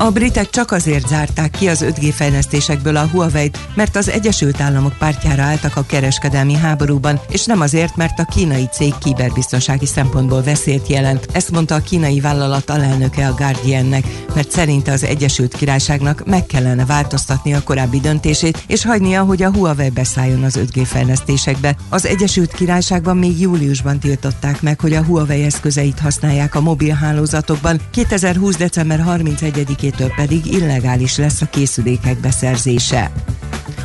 [0.00, 4.98] A britek csak azért zárták ki az 5G fejlesztésekből a Huawei-t, mert az Egyesült Államok
[4.98, 10.86] pártjára álltak a kereskedelmi háborúban, és nem azért, mert a kínai cég kiberbiztonsági szempontból veszélyt
[10.86, 11.26] jelent.
[11.32, 16.84] Ezt mondta a kínai vállalat alelnöke a Guardiannek, mert szerinte az Egyesült Királyságnak meg kellene
[16.84, 21.76] változtatni a korábbi döntését, és hagynia, hogy a Huawei beszálljon az 5G fejlesztésekbe.
[21.88, 27.80] Az Egyesült Királyságban még júliusban tiltották meg, hogy a Huawei eszközeit használják a mobilhálózatokban.
[27.90, 28.56] 2020.
[28.56, 33.10] december 31 2-től pedig illegális lesz a készülékek beszerzése.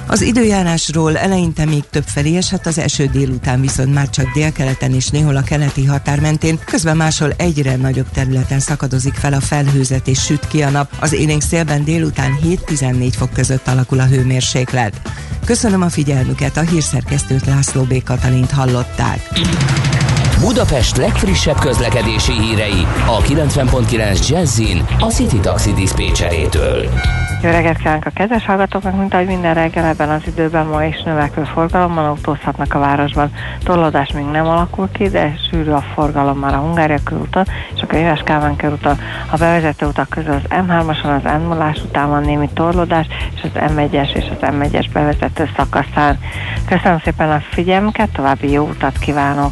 [0.07, 5.07] Az időjárásról eleinte még több felé esett, az eső délután viszont már csak délkeleten és
[5.07, 10.21] néhol a keleti határ mentén, közben máshol egyre nagyobb területen szakadozik fel a felhőzet és
[10.21, 10.91] süt ki a nap.
[10.99, 15.01] Az élénk szélben délután 7-14 fok között alakul a hőmérséklet.
[15.45, 18.03] Köszönöm a figyelmüket, a hírszerkesztőt László B.
[18.03, 19.19] Katalint hallották.
[20.43, 26.89] Budapest legfrissebb közlekedési hírei a 90.9 Jazzin a City Taxi Dispécsejétől.
[27.43, 31.01] Jó reggelt kívánok a kedves hallgatóknak, mint ahogy minden reggel ebben az időben ma is
[31.01, 33.31] növekvő forgalommal autózhatnak a városban.
[33.63, 37.85] Torlódás még nem alakul ki, de sűrű a forgalom már a Hungária körúton és a
[37.85, 38.99] Könyves Kálmán körúton.
[39.31, 41.51] A bevezető utak közül az M3-ason, az m
[41.87, 46.19] után van némi torlódás, és az M1-es és az M1-es bevezető szakaszán.
[46.67, 49.51] Köszönöm szépen a figyelmüket, további jó utat kívánok!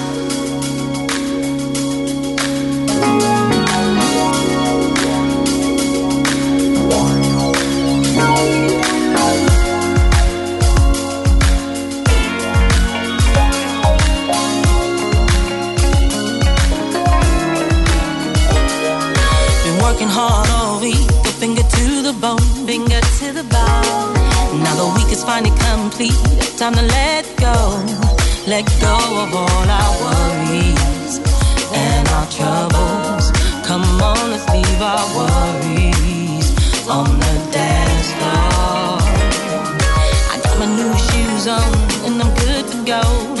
[26.01, 26.57] Complete.
[26.57, 27.53] Time to let go,
[28.47, 31.19] let go of all our worries
[31.73, 33.31] and our troubles.
[33.65, 36.47] Come on, let's leave our worries
[36.87, 38.99] on the dance floor.
[40.33, 41.71] I got my new shoes on
[42.05, 43.40] and I'm good to go,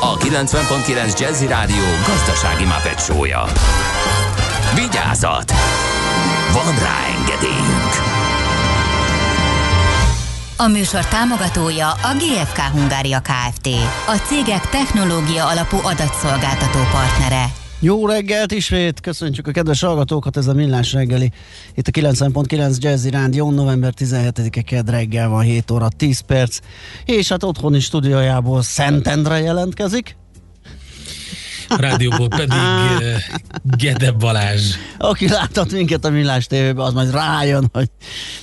[0.00, 3.44] a 90.9 Jazzy Rádió gazdasági mapetsója.
[4.74, 5.52] Vigyázat!
[6.52, 7.92] Van rá engedélyünk!
[10.56, 13.68] A műsor támogatója a GFK Hungária Kft.
[14.06, 17.44] A cégek technológia alapú adatszolgáltató partnere.
[17.80, 21.32] Jó reggelt ismét, köszöntjük a kedves hallgatókat, ez a Millás reggeli.
[21.74, 26.58] Itt a 90.9 Jazzy Rádió, november 17-e kedd reggel van 7 óra 10 perc,
[27.04, 30.17] és hát otthoni stúdiójából Szentendre jelentkezik.
[31.68, 33.02] Rádióból pedig uh,
[33.76, 34.74] Gede Balázs.
[34.98, 37.90] Aki láthat minket a Millás tévében, az majd rájön, hogy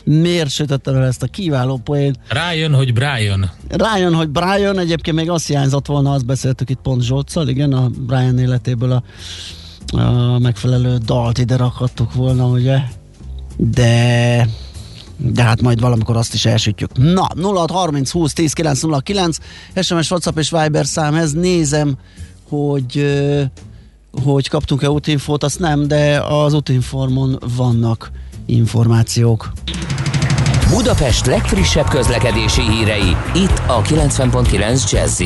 [0.04, 2.16] miért sütöttem el ezt a kiváló poén.
[2.28, 3.52] Rájön, hogy Brian.
[3.70, 7.90] Rájön, hogy Brian, egyébként még azt hiányzott volna, azt beszéltük itt pont Zsolccal, igen, a
[7.90, 9.04] Brian életéből a,
[10.00, 12.78] a megfelelő dalt ide rakhattuk volna, ugye?
[13.58, 14.48] De
[15.18, 16.98] de hát majd valamikor azt is elsütjük.
[16.98, 19.38] Na, 0630 20 10 909,
[19.82, 21.98] SMS, WhatsApp és Viber szám, ez nézem,
[22.50, 23.06] hogy
[24.24, 28.12] hogy kaptunk-e útinfót, azt nem, de az útinformon vannak
[28.46, 29.52] információk.
[30.70, 35.22] Budapest legfrissebb közlekedési hírei, itt a 90.9 jazz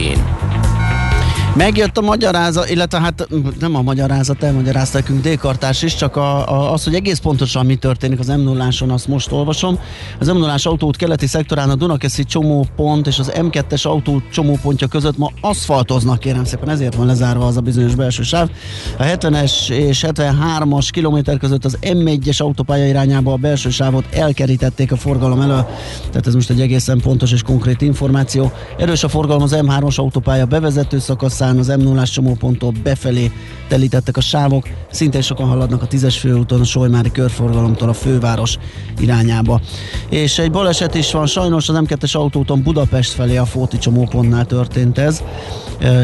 [1.56, 3.28] Megjött a magyarázat, illetve hát
[3.60, 7.76] nem a magyarázat, elmagyarázta nekünk D-kartás is, csak a, a, az, hogy egész pontosan mi
[7.76, 9.80] történik az m 0 azt most olvasom.
[10.20, 15.18] Az m 0 autót keleti szektorán a Dunakeszi csomópont és az M2-es autó csomópontja között
[15.18, 18.50] ma aszfaltoznak, kérem szépen, ezért van lezárva az a bizonyos belső sáv.
[18.98, 24.98] A 70-es és 73-as kilométer között az M1-es autópálya irányába a belső sávot elkerítették a
[24.98, 25.68] forgalom elől,
[26.10, 28.52] tehát ez most egy egészen pontos és konkrét információ.
[28.78, 31.00] Erős a forgalom az M3-as autópálya bevezető
[31.40, 33.32] szakaszán, az m 0 csomóponttól befelé
[33.68, 38.58] telítettek a sávok, szintén sokan haladnak a 10-es főúton a Solymári körforgalomtól a főváros
[39.00, 39.62] irányába.
[40.10, 44.98] És egy baleset is van, sajnos az M2-es autóton Budapest felé a Fóti csomópontnál történt
[44.98, 45.24] ez.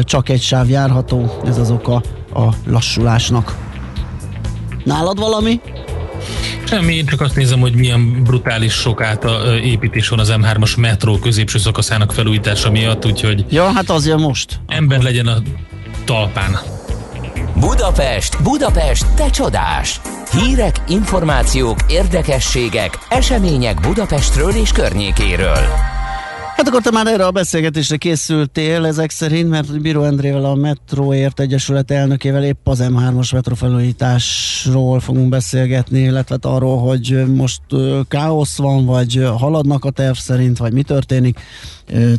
[0.02, 2.02] Csak egy sáv járható, ez az oka
[2.34, 3.56] a lassulásnak.
[4.84, 5.60] Nálad valami?
[6.64, 11.18] Semmi, én csak azt nézem, hogy milyen brutális sok áta építés van az M3-as metró
[11.18, 13.44] középső szakaszának felújítása miatt, úgyhogy...
[13.48, 14.60] Ja, hát az jön most.
[14.66, 15.36] Ember legyen a
[16.04, 16.58] talpán.
[17.54, 20.00] Budapest, Budapest, te csodás!
[20.30, 25.95] Hírek, információk, érdekességek, események Budapestről és környékéről.
[26.56, 31.40] Hát akkor te már erre a beszélgetésre készültél ezek szerint, mert Bíró Endrével a Metróért
[31.40, 37.60] Egyesület elnökével épp az M3-as metrofelújításról fogunk beszélgetni, illetve arról, hogy most
[38.08, 41.40] káosz van, vagy haladnak a terv szerint, vagy mi történik.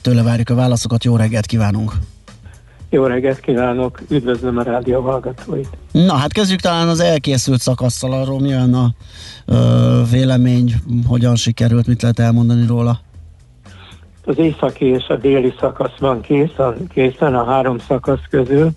[0.01, 1.93] Tőle várjuk a válaszokat, jó reggelt kívánunk!
[2.89, 5.69] Jó reggelt kívánok, üdvözlöm a rádió hallgatóit.
[5.91, 8.93] Na hát kezdjük talán az elkészült szakasszal, arról milyen a
[9.45, 10.73] ö, vélemény,
[11.07, 13.05] hogyan sikerült, mit lehet elmondani róla?
[14.27, 18.69] Az északi és a déli szakasz van készen, készen a három szakasz közül.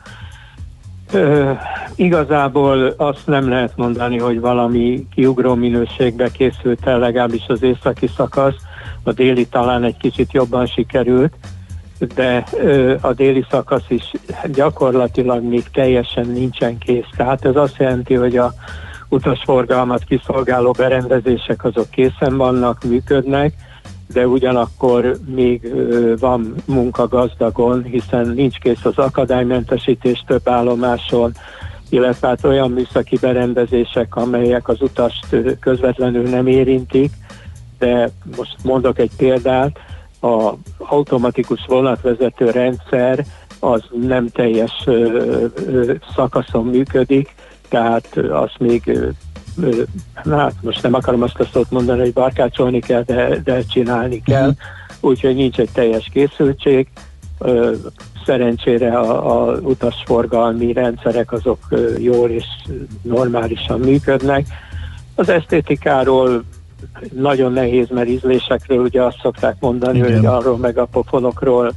[1.13, 1.53] Ö,
[1.95, 8.55] igazából azt nem lehet mondani, hogy valami kiugró minőségbe készült el, legalábbis az északi szakasz,
[9.03, 11.33] a déli talán egy kicsit jobban sikerült,
[12.15, 14.13] de ö, a déli szakasz is
[14.53, 17.09] gyakorlatilag még teljesen nincsen kész.
[17.17, 18.53] Tehát ez azt jelenti, hogy a
[19.09, 23.55] utasforgalmat kiszolgáló berendezések azok készen vannak, működnek,
[24.13, 25.75] de ugyanakkor még
[26.19, 31.33] van munka gazdagon, hiszen nincs kész az akadálymentesítés több állomáson,
[31.89, 37.13] illetve hát olyan műszaki berendezések, amelyek az utast közvetlenül nem érintik,
[37.79, 39.79] de most mondok egy példát,
[40.21, 43.25] a automatikus vonatvezető rendszer
[43.61, 44.85] az nem teljes
[46.15, 47.35] szakaszon működik,
[47.69, 48.99] tehát azt még
[50.15, 54.49] hát most nem akarom azt a szót mondani, hogy barkácsolni kell, de, de csinálni kell,
[54.49, 54.57] uh-huh.
[55.01, 56.89] úgyhogy nincs egy teljes készültség.
[58.25, 61.59] Szerencsére a, a utasforgalmi rendszerek azok
[61.99, 62.45] jól és
[63.03, 64.47] normálisan működnek.
[65.15, 66.45] Az esztétikáról
[67.13, 70.17] nagyon nehéz, mert ízlésekről ugye azt szokták mondani, Igen.
[70.17, 71.73] hogy arról meg a pofonokról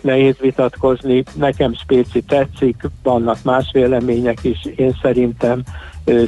[0.00, 1.22] nehéz vitatkozni.
[1.34, 4.64] Nekem spéci tetszik, vannak más vélemények is.
[4.76, 5.62] Én szerintem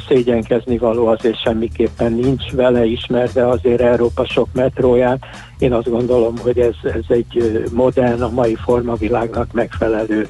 [0.08, 5.18] szégyenkezni való azért semmiképpen nincs vele ismerve azért Európa sok metróját.
[5.58, 10.28] Én azt gondolom, hogy ez, ez egy modern, a mai formavilágnak megfelelő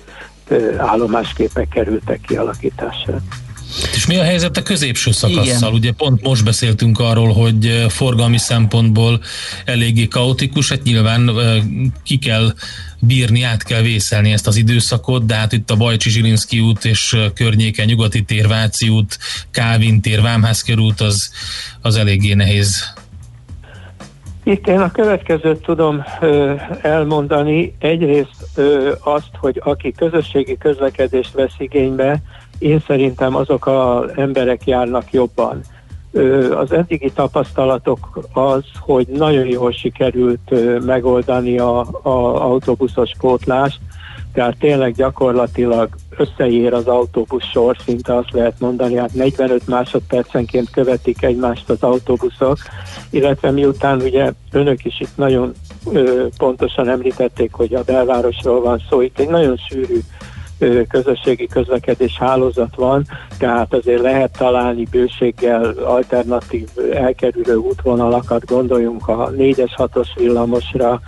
[0.77, 3.19] állomásképek kerültek kialakításra.
[3.95, 5.45] És mi a helyzet a középső szakasszal?
[5.45, 5.73] Igen.
[5.73, 9.21] Ugye pont most beszéltünk arról, hogy forgalmi szempontból
[9.65, 11.31] eléggé kaotikus, hát nyilván
[12.05, 12.53] ki kell
[13.01, 17.17] bírni, át kell vészelni ezt az időszakot, de hát itt a Bajcsi Zsilinszki út és
[17.35, 19.19] környéken Nyugati tér, Váci út,
[19.51, 21.31] Kávin tér, Vámhászker út, az,
[21.81, 22.97] az eléggé nehéz.
[24.43, 27.75] Itt én a következőt tudom ö, elmondani.
[27.79, 32.23] Egyrészt ö, azt, hogy aki közösségi közlekedést vesz igénybe,
[32.59, 35.61] én szerintem azok az emberek járnak jobban.
[36.59, 40.55] Az eddigi tapasztalatok az, hogy nagyon jól sikerült
[40.85, 43.79] megoldani a, a autóbuszos pótlást,
[44.33, 51.23] tehát tényleg gyakorlatilag összeér az autóbusz sor, szinte azt lehet mondani, hát 45 másodpercenként követik
[51.23, 52.59] egymást az autóbuszok,
[53.11, 55.53] illetve miután ugye önök is itt nagyon
[55.93, 59.99] ö, pontosan említették, hogy a belvárosról van szó, itt egy nagyon sűrű
[60.89, 63.05] közösségi közlekedés hálózat van,
[63.39, 71.01] tehát azért lehet találni bőséggel alternatív elkerülő útvonalakat, gondoljunk a 4-es, 6-os villamosra,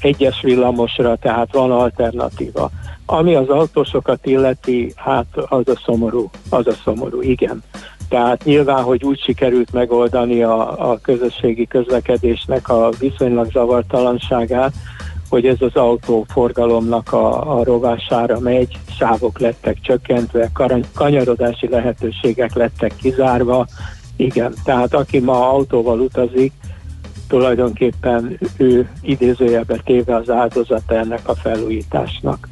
[0.00, 2.70] egyes villamosra, tehát van alternatíva.
[3.06, 7.62] Ami az autósokat illeti, hát az a szomorú, az a szomorú, igen.
[8.08, 14.72] Tehát nyilván, hogy úgy sikerült megoldani a, a közösségi közlekedésnek a viszonylag zavartalanságát,
[15.28, 20.50] hogy ez az autóforgalomnak a, a rovására megy, sávok lettek csökkentve,
[20.94, 23.66] kanyarodási lehetőségek lettek kizárva.
[24.16, 26.52] Igen, tehát aki ma autóval utazik,
[27.28, 32.48] tulajdonképpen ő idézőjelbe téve az áldozata ennek a felújításnak.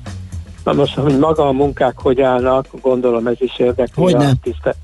[0.64, 4.76] Na most, hogy maga a munkák hogy állnak, gondolom ez is érdekli a tisztelt,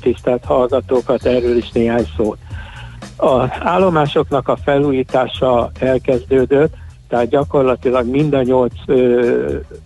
[0.00, 2.38] tisztelt hallgatókat, erről is néhány szót.
[3.16, 6.74] A állomásoknak a felújítása elkezdődött,
[7.08, 8.94] tehát gyakorlatilag mind a nyolc ö,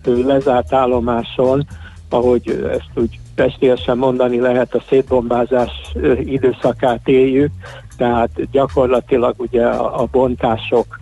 [0.03, 1.67] ö, lezárt állomáson,
[2.09, 7.51] ahogy ezt úgy pestiesen mondani lehet, a szétbombázás ö, időszakát éljük,
[7.97, 10.97] tehát gyakorlatilag ugye a, a bontások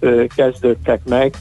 [0.00, 1.34] ö, kezdődtek meg.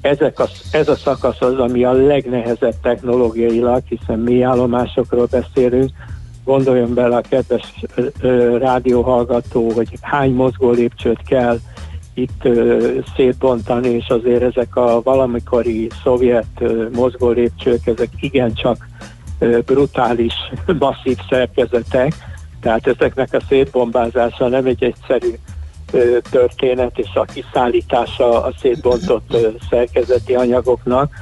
[0.00, 5.90] Ezek a, ez a szakasz az, ami a legnehezebb technológiailag, hiszen mi állomásokról beszélünk,
[6.44, 11.58] gondoljon bele a kedves ö, ö, rádióhallgató, hogy hány mozgó lépcsőt kell
[12.14, 12.48] itt
[13.16, 18.86] szétbontani, és azért ezek a valamikori szovjet mozgó lépcsők, ezek igencsak
[19.64, 20.34] brutális,
[20.78, 22.14] masszív szerkezetek,
[22.60, 25.34] tehát ezeknek a szétbombázása nem egy egyszerű
[26.30, 29.36] történet, és a kiszállítása a szétbontott
[29.70, 31.12] szerkezeti anyagoknak.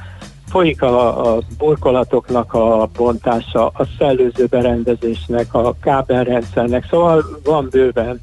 [0.49, 8.19] Folyik a, a burkolatoknak a bontása, a szellőző berendezésnek, a kábelrendszernek, szóval van bőven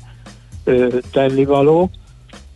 [1.12, 1.90] tennivaló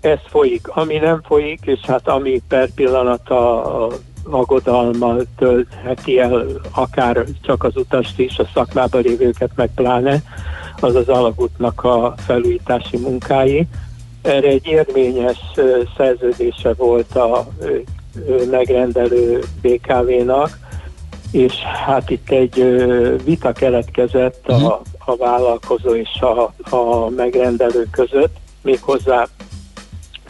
[0.03, 0.68] ez folyik.
[0.68, 3.90] Ami nem folyik, és hát ami per pillanat a, a
[4.30, 10.22] aggodalmal töltheti el akár csak az utast is, a szakmában lévőket meg pláne,
[10.80, 13.66] az az alagútnak a felújítási munkái.
[14.22, 15.38] Erre egy érvényes
[15.96, 17.48] szerződése volt a
[18.50, 20.59] megrendelő BKV-nak,
[21.30, 21.55] és
[21.86, 22.64] hát itt egy
[23.24, 24.66] vita keletkezett a, mhm.
[25.05, 29.26] a vállalkozó és a, a megrendelő között, méghozzá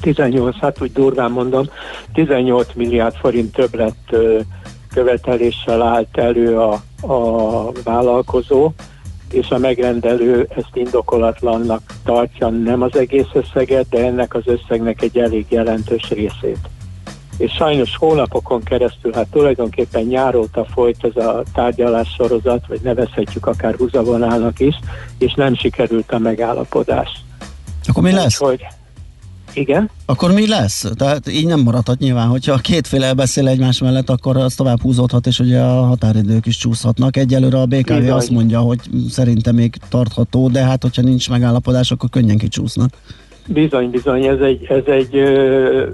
[0.02, 1.68] 18, hát úgy durván mondom,
[2.12, 3.96] 18 milliárd forint többlet
[4.94, 8.72] követeléssel állt elő a, a vállalkozó,
[9.30, 15.18] és a megrendelő ezt indokolatlannak tartja nem az egész összeget, de ennek az összegnek egy
[15.18, 16.58] elég jelentős részét.
[17.36, 23.74] És sajnos hónapokon keresztül, hát tulajdonképpen nyáróta folyt ez a tárgyalás sorozat, vagy nevezhetjük akár
[23.74, 24.74] húzavonának is,
[25.18, 27.08] és nem sikerült a megállapodás.
[27.86, 28.40] Akkor mi lesz?
[28.40, 28.66] Úgyhogy
[29.54, 29.90] igen.
[30.06, 30.90] Akkor mi lesz?
[30.96, 35.26] Tehát így nem maradhat nyilván, hogyha a kétféle beszél egymás mellett, akkor az tovább húzódhat,
[35.26, 37.16] és ugye a határidők is csúszhatnak.
[37.16, 38.10] Egyelőre a BKV Bizony.
[38.10, 38.78] azt mondja, hogy
[39.10, 42.90] szerintem még tartható, de hát hogyha nincs megállapodás, akkor könnyen kicsúsznak.
[43.46, 45.86] Bizony, bizony, ez egy, ez egy ö,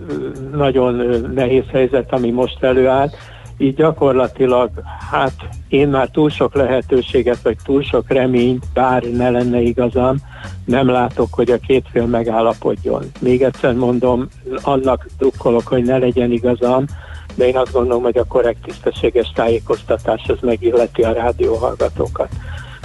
[0.56, 0.94] nagyon
[1.34, 3.16] nehéz helyzet, ami most előállt
[3.58, 4.70] így gyakorlatilag,
[5.10, 5.32] hát
[5.68, 10.16] én már túl sok lehetőséget, vagy túl sok reményt, bár ne lenne igazam,
[10.64, 13.02] nem látok, hogy a két fél megállapodjon.
[13.20, 14.28] Még egyszer mondom,
[14.62, 16.84] annak drukkolok, hogy ne legyen igazam,
[17.34, 22.28] de én azt gondolom, hogy a korrekt, tisztességes tájékoztatás az megilleti a rádióhallgatókat.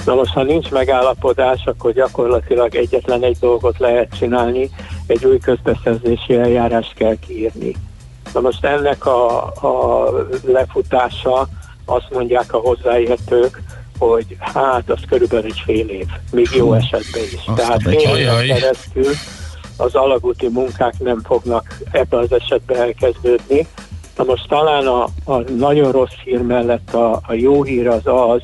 [0.06, 4.70] Na most, ha nincs megállapodás, akkor gyakorlatilag egyetlen egy dolgot lehet csinálni,
[5.08, 7.76] egy új közbeszerzési eljárást kell kiírni.
[8.34, 10.10] Na most ennek a, a
[10.46, 11.48] lefutása,
[11.86, 13.62] azt mondják a hozzáértők,
[13.98, 17.40] hogy hát az körülbelül egy fél év, még jó esetben is.
[17.46, 19.14] Azt Tehát fél év keresztül
[19.78, 23.68] az alagúti munkák nem fognak ebbe az esetben elkezdődni.
[24.18, 28.42] Na most talán a, a nagyon rossz hír mellett a, a jó hír az az,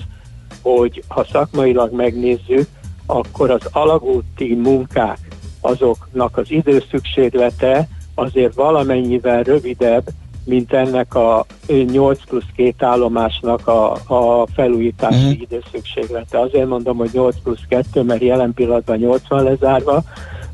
[0.62, 2.68] hogy ha szakmailag megnézzük,
[3.06, 5.20] akkor az alagúti munkák
[5.62, 7.88] azoknak az időszükséglete
[8.20, 10.04] azért valamennyivel rövidebb,
[10.46, 15.42] mint ennek a 8 plusz két állomásnak a, a felújítási uh-huh.
[15.42, 16.40] időszükséglete.
[16.40, 20.04] Azért mondom, hogy 8 plusz 2, mert jelen pillanatban 80 lezárva,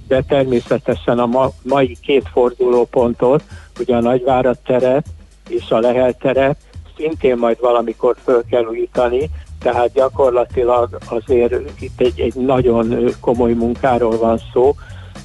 [0.08, 3.44] de természetesen a ma, mai két fordulópontot,
[3.80, 5.06] ugye a Nagyvárad teret
[5.50, 6.58] és a Lehel teret
[6.98, 14.18] szintén majd valamikor föl kell újítani, tehát gyakorlatilag azért itt egy, egy nagyon komoly munkáról
[14.18, 14.76] van szó,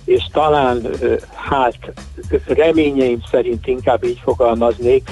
[0.04, 0.86] és talán
[1.34, 1.92] hát
[2.46, 5.10] reményeim szerint inkább így fogalmaznék,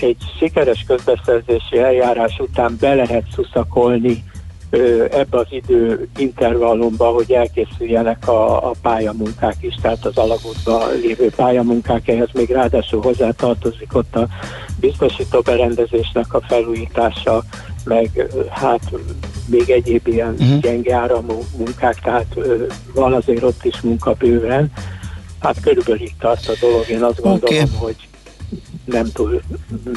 [0.00, 4.24] egy sikeres közbeszerzési eljárás után be lehet szuszakolni
[5.10, 12.08] ebbe az idő intervallumba, hogy elkészüljenek a, a pályamunkák is, tehát az alagútban lévő pályamunkák,
[12.08, 14.28] ehhez még ráadásul hozzátartozik ott a
[14.80, 17.42] biztosító berendezésnek a felújítása,
[17.84, 18.90] meg hát
[19.46, 20.60] még egyéb ilyen uh-huh.
[20.60, 22.34] gyenge áramú munkák, tehát
[22.94, 24.72] van azért ott is munka bőven.
[25.40, 27.76] Hát körülbelül itt tart a dolog, én azt gondolom, okay.
[27.78, 27.96] hogy
[28.84, 29.42] nem túl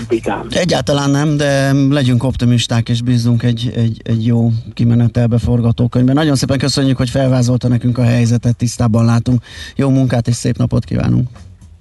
[0.09, 0.47] vidám.
[0.49, 6.15] Egyáltalán nem, de legyünk optimisták és bízunk egy, egy, egy jó kimenetelbe forgatókönyvben.
[6.15, 9.43] Nagyon szépen köszönjük, hogy felvázolta nekünk a helyzetet, tisztában látunk.
[9.75, 11.27] Jó munkát és szép napot kívánunk!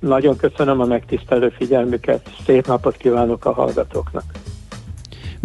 [0.01, 4.25] Nagyon köszönöm a megtisztelő figyelmüket, szép napot kívánok a hallgatóknak!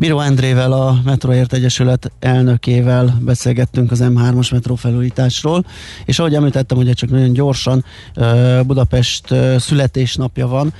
[0.01, 5.65] Bíró Endrével, a Metroért Egyesület elnökével beszélgettünk az M3-as metró felújításról,
[6.05, 7.83] és ahogy említettem, ugye csak nagyon gyorsan
[8.65, 10.73] Budapest születésnapja van,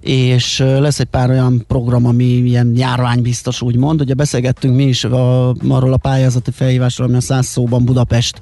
[0.00, 4.00] és lesz egy pár olyan program, ami ilyen járványbiztos úgymond.
[4.00, 8.40] Ugye beszélgettünk mi is a, arról a pályázati felhívásról, ami a száz szóban Budapest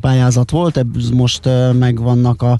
[0.00, 1.48] pályázat volt, ez most
[1.78, 2.58] megvannak a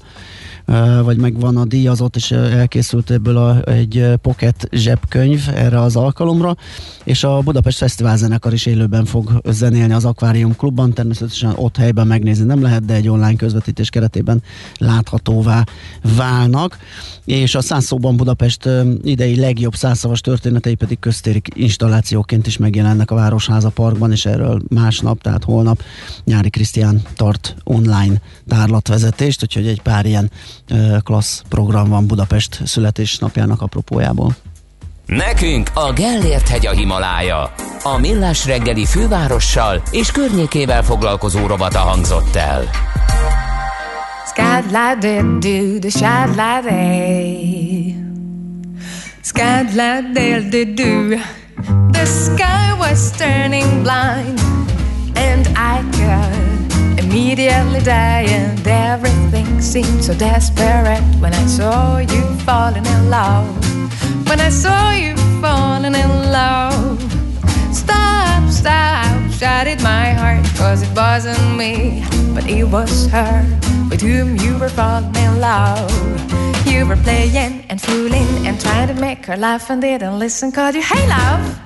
[1.03, 6.55] vagy megvan a díjazott, és elkészült ebből a, egy pocket zsebkönyv erre az alkalomra,
[7.03, 12.07] és a Budapest Fesztivál zenekar is élőben fog zenélni az Aquarium Klubban, természetesen ott helyben
[12.07, 14.43] megnézni nem lehet, de egy online közvetítés keretében
[14.77, 15.63] láthatóvá
[16.15, 16.77] válnak,
[17.25, 18.69] és a százszóban Budapest
[19.03, 25.21] idei legjobb százszavas történetei pedig köztéri installációként is megjelennek a Városháza Parkban, és erről másnap,
[25.21, 25.83] tehát holnap
[26.23, 30.31] Nyári Krisztián tart online tárlatvezetést, úgyhogy egy pár ilyen
[31.03, 34.35] klassz program van Budapest születésnapjának apropójából.
[35.05, 37.53] Nekünk a Gellért hegy a Himalája.
[37.83, 42.69] A millás reggeli fővárossal és környékével foglalkozó rovata hangzott el.
[51.91, 54.39] The sky was turning blind
[55.15, 56.40] and I could
[57.11, 63.45] immediately die and everything seemed so desperate when I saw you falling in love.
[64.29, 67.01] when I saw you falling in love.
[67.73, 72.01] Stop, stop, shouted my heart, cause it wasn't me,
[72.33, 73.43] but it was her
[73.89, 75.91] with whom you were falling in love.
[76.65, 80.75] You were playing and fooling and trying to make her laugh and didn't listen, called
[80.75, 81.59] you, hey love.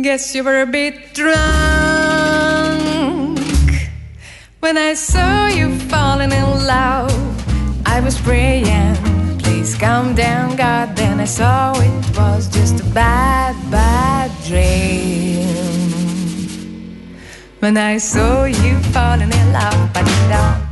[0.00, 1.83] Guess you were a bit drunk
[4.64, 7.12] when I saw you falling in love.
[7.84, 8.96] I was praying
[9.42, 10.96] Please calm down, God.
[10.96, 15.44] Then I saw it was just a bad, bad dream.
[17.60, 20.63] When I saw you falling in love, but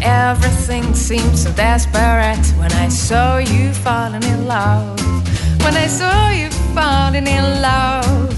[0.00, 0.94] don't.
[0.94, 4.98] seemed so desperate when I saw you falling in love.
[5.64, 8.32] When I saw you falling in love.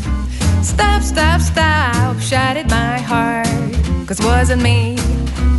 [0.65, 3.47] Stop, stop, stop, shouted my heart.
[4.07, 4.97] Cause it wasn't me,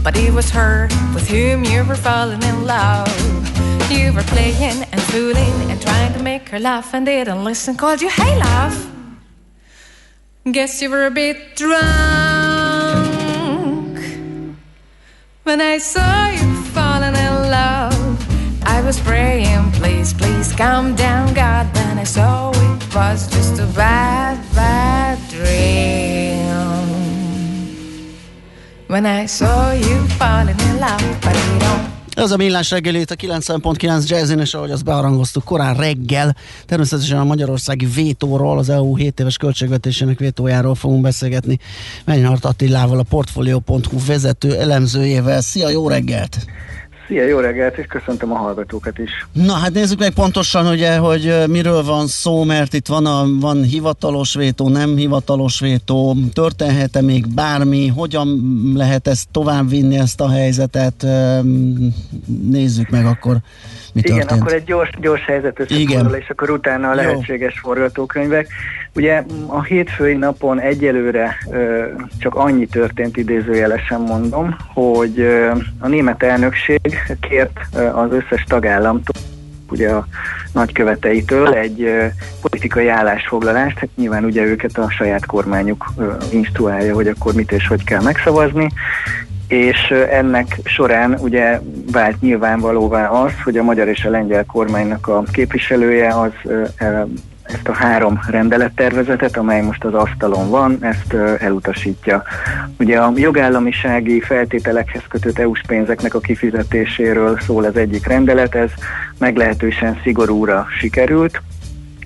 [0.04, 3.10] but it was her with whom you were falling in love.
[3.92, 7.76] You were playing and fooling and trying to make her laugh and didn't listen.
[7.76, 8.90] Called you, hey, love.
[10.52, 12.33] Guess you were a bit drunk
[15.44, 17.94] when I saw you falling in love.
[18.66, 21.74] I was praying, please, please calm down, God.
[21.74, 26.54] Then I saw it was just a bad, bad dream.
[28.88, 31.93] When I saw you falling in love, but you don't.
[32.16, 36.36] Ez a millás reggeli a 90.9 Jazzin, és ahogy azt bearangoztuk korán reggel,
[36.66, 41.60] természetesen a magyarországi vétóról, az EU 7 éves költségvetésének vétójáról fogunk beszélgetni
[42.06, 45.42] Menyhart Attilával, a Portfolio.hu vezető elemzőjével.
[45.42, 46.46] Szia, jó reggelt!
[47.08, 49.28] Szia, jó reggelt, és köszöntöm a hallgatókat is.
[49.32, 53.64] Na hát nézzük meg pontosan, ugye, hogy miről van szó, mert itt van, a, van
[53.64, 58.42] hivatalos vétó, nem hivatalos vétó, történhet-e még bármi, hogyan
[58.76, 61.06] lehet ezt továbbvinni, ezt a helyzetet,
[62.50, 63.38] nézzük meg akkor,
[63.94, 64.42] mi Igen, történt.
[64.42, 67.62] akkor egy gyors, gyors helyzet összefoglaló, és akkor utána a lehetséges Jó.
[67.62, 68.48] forgatókönyvek.
[68.96, 71.86] Ugye a hétfői napon egyelőre ö,
[72.20, 79.22] csak annyi történt idézőjelesen mondom, hogy ö, a német elnökség kért ö, az összes tagállamtól,
[79.70, 80.08] ugye a
[80.54, 82.06] nagyköveteitől egy ö,
[82.42, 87.68] politikai állásfoglalást, hát nyilván ugye őket a saját kormányuk ö, instruálja, hogy akkor mit és
[87.68, 88.70] hogy kell megszavazni,
[89.48, 91.60] és ennek során ugye
[91.92, 96.32] vált nyilvánvalóvá az, hogy a magyar és a lengyel kormánynak a képviselője az
[97.44, 102.24] ezt a három rendelettervezetet, amely most az asztalon van, ezt elutasítja.
[102.80, 108.70] Ugye a jogállamisági feltételekhez kötött EU-s pénzeknek a kifizetéséről szól az egyik rendelet, ez
[109.18, 111.42] meglehetősen szigorúra sikerült.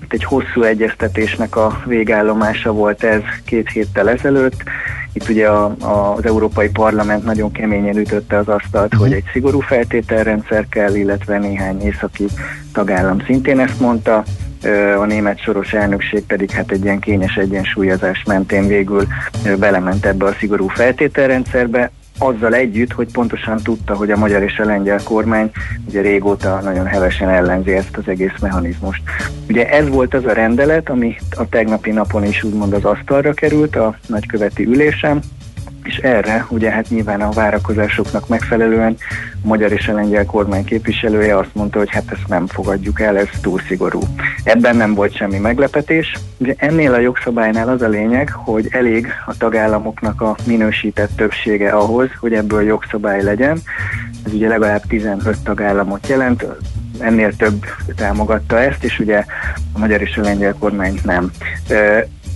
[0.02, 4.62] Itt egy hosszú egyeztetésnek a végállomása volt ez két héttel ezelőtt.
[5.12, 9.60] Itt ugye a, a, az Európai Parlament nagyon keményen ütötte az asztalt, hogy egy szigorú
[9.60, 12.26] feltételrendszer kell, illetve néhány északi
[12.72, 14.24] tagállam szintén ezt mondta
[14.98, 19.06] a német soros elnökség pedig hát egy ilyen kényes egyensúlyozás mentén végül
[19.58, 24.64] belement ebbe a szigorú feltételrendszerbe, azzal együtt, hogy pontosan tudta, hogy a magyar és a
[24.64, 25.50] lengyel kormány
[25.88, 29.02] ugye régóta nagyon hevesen ellenzi ezt az egész mechanizmust.
[29.48, 33.76] Ugye ez volt az a rendelet, ami a tegnapi napon is úgymond az asztalra került
[33.76, 35.20] a nagyköveti ülésem,
[35.82, 38.96] és erre ugye hát nyilván a várakozásoknak megfelelően
[39.42, 43.18] a magyar és a lengyel kormány képviselője azt mondta, hogy hát ezt nem fogadjuk el,
[43.18, 44.00] ez túl szigorú.
[44.44, 46.12] Ebben nem volt semmi meglepetés.
[46.38, 52.08] Ugye ennél a jogszabálynál az a lényeg, hogy elég a tagállamoknak a minősített többsége ahhoz,
[52.20, 53.58] hogy ebből jogszabály legyen.
[54.24, 56.46] Ez ugye legalább 15 tagállamot jelent,
[56.98, 57.64] ennél több
[57.96, 59.24] támogatta ezt, és ugye
[59.72, 61.30] a magyar és a lengyel kormány nem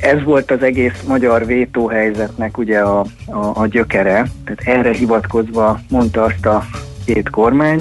[0.02, 6.22] ez volt az egész magyar vétóhelyzetnek ugye a, a, a gyökere, tehát erre hivatkozva mondta
[6.22, 6.64] azt a
[7.04, 7.80] két kormány,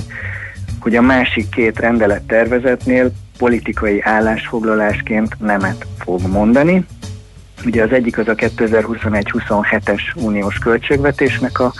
[0.79, 6.85] hogy a másik két rendelettervezetnél politikai állásfoglalásként nemet fog mondani.
[7.65, 11.73] Ugye az egyik az a 2021-27-es uniós költségvetésnek a,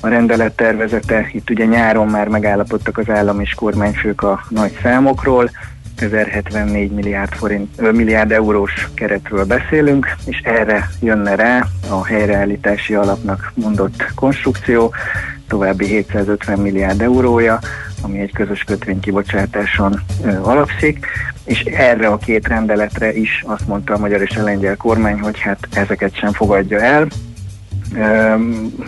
[0.00, 1.28] a rendelettervezete.
[1.32, 5.50] Itt ugye nyáron már megállapodtak az állam és kormányfők a nagy számokról,
[5.96, 14.12] 1074 milliárd, forint, milliárd eurós keretről beszélünk, és erre jönne rá a helyreállítási alapnak mondott
[14.14, 14.94] konstrukció,
[15.48, 17.58] további 750 milliárd eurója,
[18.02, 21.06] ami egy közös kötvénykibocsátáson ö, alapszik,
[21.44, 25.38] és erre a két rendeletre is azt mondta a magyar és a lengyel kormány, hogy
[25.38, 27.06] hát ezeket sem fogadja el,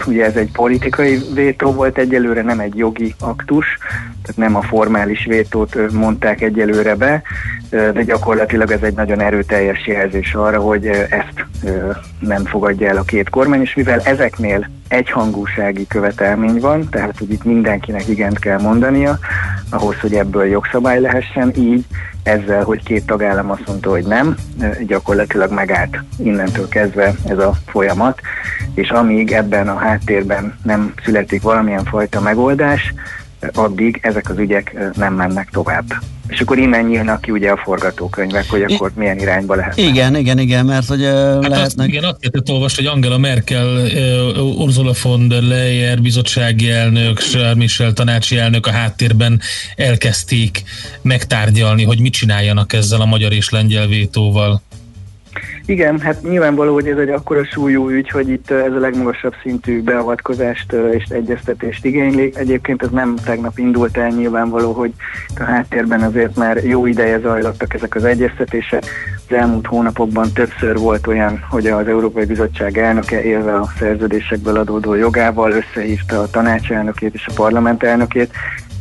[0.07, 3.67] Ugye ez egy politikai vétó volt egyelőre, nem egy jogi aktus,
[4.23, 7.23] tehát nem a formális vétót mondták egyelőre be,
[7.71, 11.47] de gyakorlatilag ez egy nagyon erőteljes jelzés arra, hogy ezt
[12.21, 17.45] nem fogadja el a két kormány, és mivel ezeknél egyhangúsági követelmény van, tehát hogy itt
[17.45, 19.19] mindenkinek igent kell mondania,
[19.71, 21.85] ahhoz, hogy ebből jogszabály lehessen, így
[22.29, 24.37] ezzel, hogy két tagállam azt mondta, hogy nem,
[24.87, 28.21] gyakorlatilag megállt innentől kezdve ez a folyamat,
[28.75, 32.95] és amíg ebben a háttérben nem születik valamilyen fajta megoldás,
[33.53, 35.85] addig ezek az ügyek nem mennek tovább.
[36.29, 39.77] És akkor innen nyílnak ki ugye a forgatókönyvek, hogy akkor milyen irányba lehet.
[39.77, 41.65] Igen, igen, igen, mert hogy uh, hát lehetnek...
[41.65, 47.19] Azt, igen, azt lehetett olvasni, hogy Angela Merkel, uh, Ursula von der Leyen, bizottsági elnök,
[47.19, 49.41] Charles Michel tanácsi elnök a háttérben
[49.77, 50.63] elkezdték
[51.03, 54.63] megtárgyalni, hogy mit csináljanak ezzel a magyar és lengyel vétóval.
[55.67, 59.83] Igen, hát nyilvánvaló, hogy ez egy akkora súlyú ügy, hogy itt ez a legmagasabb szintű
[59.83, 62.33] beavatkozást és egyeztetést igényli.
[62.35, 64.93] Egyébként ez nem tegnap indult el nyilvánvaló, hogy
[65.39, 68.85] a háttérben azért már jó ideje zajlottak ezek az egyeztetések.
[69.29, 74.95] az elmúlt hónapokban többször volt olyan, hogy az Európai Bizottság elnöke élve a szerződésekből adódó
[74.95, 78.33] jogával összehívta a tanácselnökét és a parlament elnökét,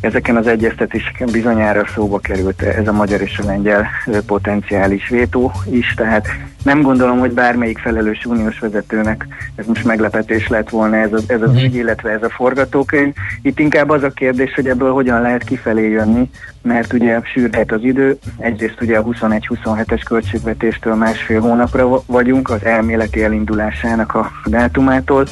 [0.02, 3.88] Ezeken az egyeztetéseken bizonyára szóba került ez a magyar és a lengyel
[4.26, 6.28] potenciális vétó is, tehát
[6.64, 11.42] nem gondolom, hogy bármelyik felelős uniós vezetőnek ez most meglepetés lett volna ez az, ez
[11.42, 11.64] az mhm.
[11.64, 13.14] ügy, illetve ez a forgatókönyv.
[13.42, 16.30] Itt inkább az a kérdés, hogy ebből hogyan lehet kifelé jönni,
[16.62, 23.24] mert ugye sűrhet az idő, egyrészt ugye a 21-27-es költségvetéstől másfél hónapra vagyunk, az elméleti
[23.24, 25.28] elindulásának a dátumától,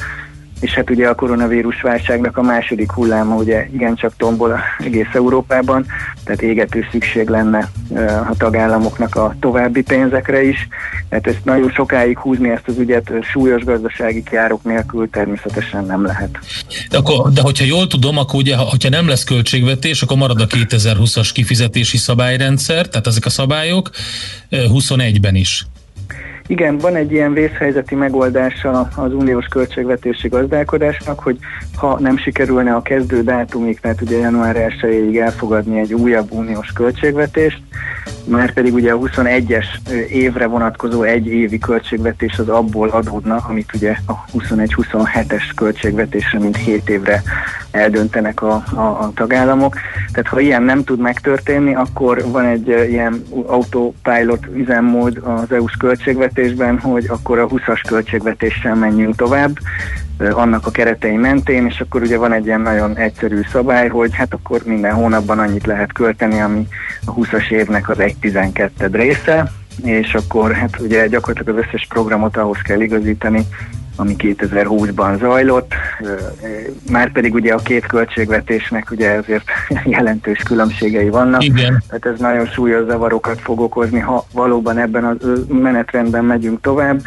[0.60, 5.86] és hát ugye a koronavírus válságnak a második hulláma ugye igencsak tombol egész Európában,
[6.24, 7.70] tehát égető szükség lenne
[8.30, 10.68] a tagállamoknak a további pénzekre is.
[11.08, 16.38] Tehát ezt nagyon sokáig húzni ezt az ügyet súlyos gazdasági kiárok nélkül természetesen nem lehet.
[16.90, 20.46] De, akkor, de hogyha jól tudom, akkor ugye, ha nem lesz költségvetés, akkor marad a
[20.46, 23.90] 2020-as kifizetési szabályrendszer, tehát ezek a szabályok
[24.50, 25.66] 21-ben is.
[26.46, 31.38] Igen, van egy ilyen vészhelyzeti megoldása az uniós költségvetési gazdálkodásnak, hogy
[31.76, 37.60] ha nem sikerülne a kezdő dátumig, tehát ugye január 1-ig elfogadni egy újabb uniós költségvetést,
[38.24, 39.66] mert pedig ugye a 21-es
[40.10, 46.88] évre vonatkozó egy évi költségvetés az abból adódna, amit ugye a 21-27-es költségvetésre, mint 7
[46.88, 47.22] évre
[47.70, 49.74] eldöntenek a, a, a tagállamok.
[50.12, 55.76] Tehát ha ilyen nem tud megtörténni, akkor van egy ilyen autopilot üzemmód az EU-s
[56.36, 59.58] költségvetésben, hogy akkor a 20-as költségvetéssel menjünk tovább,
[60.30, 64.34] annak a keretei mentén, és akkor ugye van egy ilyen nagyon egyszerű szabály, hogy hát
[64.34, 66.66] akkor minden hónapban annyit lehet költeni, ami
[67.04, 69.52] a 20-as évnek az 1-12 része,
[69.84, 73.46] és akkor hát ugye gyakorlatilag az összes programot ahhoz kell igazítani,
[73.96, 75.74] ami 2020-ban zajlott,
[76.90, 79.44] már pedig ugye a két költségvetésnek ugye ezért
[79.84, 81.82] jelentős különbségei vannak, Igen.
[81.88, 85.16] tehát ez nagyon súlyos zavarokat fog okozni, ha valóban ebben a
[85.48, 87.02] menetrendben megyünk tovább,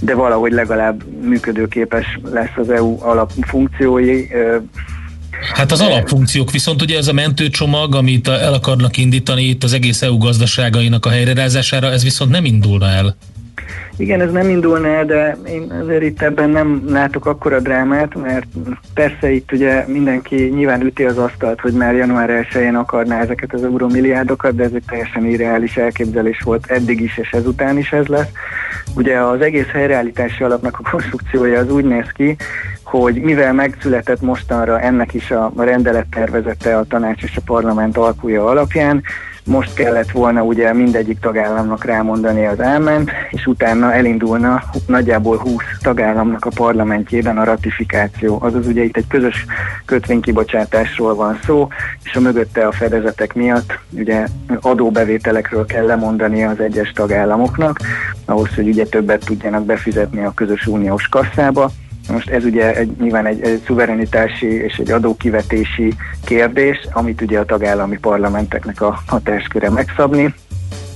[0.00, 4.26] de valahogy legalább működőképes lesz az EU alapfunkciói,
[5.54, 10.02] Hát az alapfunkciók, viszont ugye ez a mentőcsomag, amit el akarnak indítani itt az egész
[10.02, 13.16] EU gazdaságainak a helyrerázására, ez viszont nem indulna el.
[13.96, 18.46] Igen, ez nem indulna el, de én azért itt ebben nem látok akkora drámát, mert
[18.94, 23.64] persze itt ugye mindenki nyilván üti az asztalt, hogy már január 1-én akarná ezeket az
[23.64, 28.30] euromilliárdokat, de ez egy teljesen irreális elképzelés volt eddig is, és ezután is ez lesz.
[28.94, 32.36] Ugye az egész helyreállítási alapnak a konstrukciója az úgy néz ki,
[32.82, 39.02] hogy mivel megszületett mostanra ennek is a rendelettervezete a tanács és a parlament alkúja alapján,
[39.44, 46.44] most kellett volna ugye mindegyik tagállamnak rámondani az elment, és utána elindulna nagyjából 20 tagállamnak
[46.44, 48.38] a parlamentjében a ratifikáció.
[48.40, 49.46] Azaz ugye itt egy közös
[49.84, 51.68] kötvénykibocsátásról van szó,
[52.04, 54.26] és a mögötte a fedezetek miatt ugye
[54.60, 57.78] adóbevételekről kell lemondani az egyes tagállamoknak,
[58.24, 61.70] ahhoz, hogy ugye többet tudjanak befizetni a közös uniós kasszába,
[62.08, 65.94] most ez ugye egy, nyilván egy, egy szuverenitási és egy adókivetési
[66.24, 70.34] kérdés, amit ugye a tagállami parlamenteknek a hatásköre megszabni.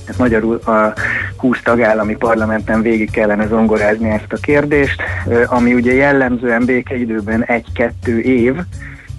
[0.05, 0.93] Ez magyarul a
[1.37, 5.01] 20 tagállami parlamenten végig kellene zongorázni ezt a kérdést,
[5.45, 8.55] ami ugye jellemzően békeidőben egy-kettő év,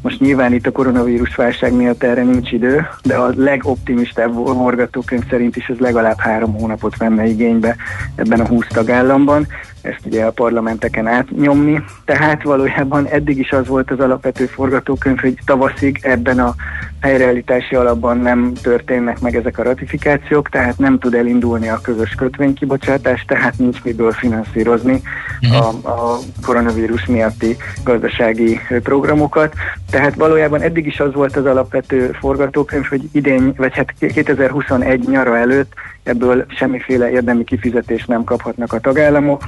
[0.03, 5.57] most nyilván itt a koronavírus válság miatt erre nincs idő, de a legoptimistább forgatókönyv szerint
[5.57, 7.77] is ez legalább három hónapot venne igénybe
[8.15, 9.47] ebben a 20 tagállamban
[9.89, 11.83] ezt ugye a parlamenteken átnyomni.
[12.05, 16.55] Tehát valójában eddig is az volt az alapvető forgatókönyv, hogy tavaszig ebben a
[17.01, 23.25] helyreállítási alapban nem történnek meg ezek a ratifikációk, tehát nem tud elindulni a közös kötvénykibocsátás,
[23.25, 25.01] tehát nincs miből finanszírozni
[25.41, 29.55] a, a koronavírus miatti gazdasági programokat.
[29.91, 35.37] Tehát valójában eddig is az volt az alapvető forgatókönyv, hogy idén, vagy hát 2021 nyara
[35.37, 35.73] előtt
[36.09, 39.43] ebből semmiféle érdemi kifizetést nem kaphatnak a tagállamok.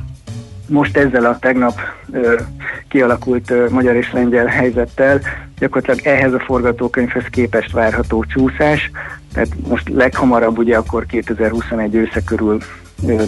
[0.68, 1.80] Most ezzel a tegnap
[2.12, 2.40] ö,
[2.88, 5.20] kialakult ö, magyar és lengyel helyzettel
[5.58, 8.90] gyakorlatilag ehhez a forgatókönyvhez képest várható csúszás,
[9.32, 12.58] tehát most leghamarabb ugye akkor 2021 ősze körül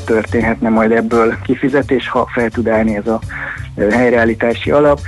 [0.04, 3.20] történhetne majd ebből kifizetés, ha fel tud állni ez a
[3.90, 5.00] helyreállítási alap.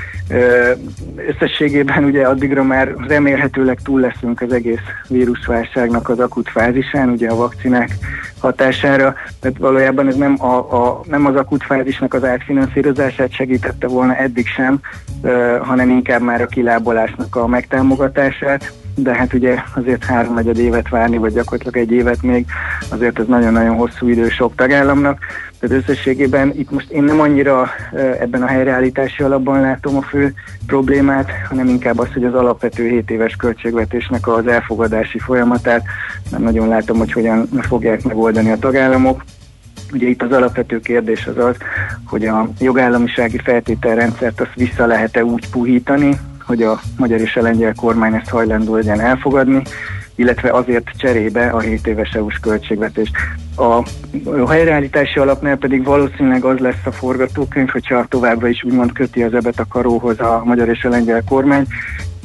[1.28, 7.36] Összességében ugye addigra már remélhetőleg túl leszünk az egész vírusválságnak az akut fázisán, ugye a
[7.36, 7.90] vakcinák
[8.38, 14.16] hatására, tehát valójában ez nem, a, a, nem az akut fázisnak az átfinanszírozását segítette volna
[14.16, 14.80] eddig sem,
[15.60, 21.32] hanem inkább már a kilábolásnak a megtámogatását de hát ugye azért háromnegyed évet várni, vagy
[21.32, 22.46] gyakorlatilag egy évet még,
[22.88, 25.18] azért ez nagyon-nagyon hosszú idő sok tagállamnak.
[25.58, 27.70] Tehát összességében itt most én nem annyira
[28.20, 30.34] ebben a helyreállítási alapban látom a fő
[30.66, 35.82] problémát, hanem inkább az, hogy az alapvető 7 éves költségvetésnek az elfogadási folyamatát
[36.30, 39.22] nem nagyon látom, hogy hogyan fogják megoldani a tagállamok
[39.92, 41.56] Ugye itt az alapvető kérdés az az,
[42.06, 47.74] hogy a jogállamisági feltételrendszert azt vissza lehet-e úgy puhítani, hogy a magyar és a lengyel
[47.74, 49.62] kormány ezt hajlandó legyen elfogadni,
[50.14, 53.10] illetve azért cserébe a 7 éves EU-s költségvetés.
[53.56, 59.34] A helyreállítási alapnál pedig valószínűleg az lesz a forgatókönyv, hogyha továbbra is úgymond köti az
[59.34, 61.66] ebet a karóhoz a magyar és a lengyel kormány,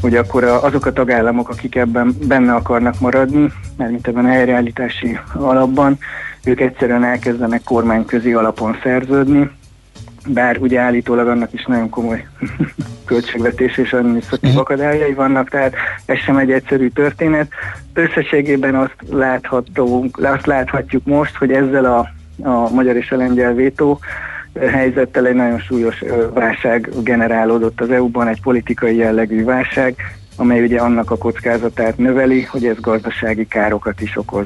[0.02, 5.20] hogy akkor azok a tagállamok, akik ebben benne akarnak maradni, mert mint ebben a helyreállítási
[5.34, 5.98] alapban,
[6.44, 9.50] ők egyszerűen elkezdenek kormányközi alapon szerződni,
[10.28, 12.28] bár ugye állítólag annak is nagyon komoly
[13.06, 14.62] költségvetés és adminisztratív uh-huh.
[14.62, 15.74] akadályai vannak, tehát
[16.06, 17.48] ez sem egy egyszerű történet.
[17.94, 22.10] Összességében azt láthatunk, azt láthatjuk most, hogy ezzel a,
[22.50, 24.00] a magyar és a lengyel vétó
[24.60, 26.04] helyzettel egy nagyon súlyos
[26.34, 29.96] válság generálódott az EU-ban, egy politikai jellegű válság,
[30.36, 34.46] amely ugye annak a kockázatát növeli, hogy ez gazdasági károkat is okoz.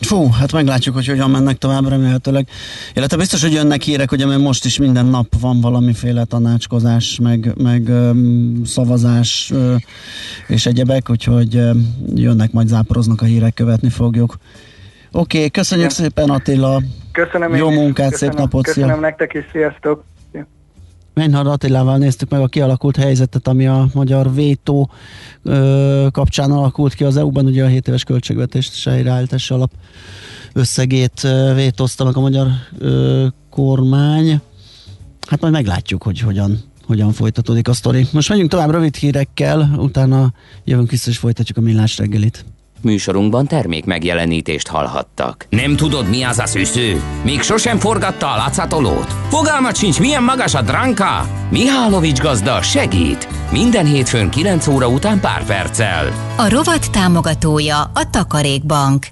[0.00, 2.48] Fú, hát meglátjuk, hogy hogyan mennek tovább remélhetőleg.
[2.94, 7.52] Illetve biztos, hogy jönnek hírek, ugye mert most is minden nap van valamiféle tanácskozás, meg,
[7.62, 9.74] meg öm, szavazás ö,
[10.46, 11.70] és egyebek, úgyhogy ö,
[12.14, 14.36] jönnek, majd záporoznak a hírek, követni fogjuk.
[15.12, 16.02] Oké, okay, köszönjük Igen.
[16.04, 16.82] szépen Attila.
[17.12, 18.64] Köszönöm Jó munkát, köszönöm, szép napot.
[18.64, 19.00] Köszönöm szia.
[19.00, 20.04] nektek is, sziasztok.
[21.14, 24.90] Menhard Attilával néztük meg a kialakult helyzetet, ami a magyar vétó
[25.42, 29.70] ö, kapcsán alakult ki az EU-ban, ugye a 7 éves költségvetést se helyreállítási alap
[30.52, 32.48] összegét ö, vétózta meg a magyar
[32.78, 34.40] ö, kormány.
[35.28, 38.06] Hát majd meglátjuk, hogy hogyan, hogyan folytatódik a sztori.
[38.12, 40.32] Most menjünk tovább rövid hírekkel, utána
[40.64, 42.44] jövünk vissza és folytatjuk a millás reggelit.
[42.84, 45.46] Műsorunkban termék megjelenítést hallhattak.
[45.48, 47.02] Nem tudod, mi az a szűző?
[47.22, 49.14] Még sosem forgatta a látszatolót?
[49.28, 51.26] Fogalmat sincs, milyen magas a dránka?
[51.50, 53.28] Mihálovics gazda segít!
[53.50, 56.12] Minden hétfőn 9 óra után pár perccel.
[56.36, 59.06] A rovat támogatója a Takarékbank.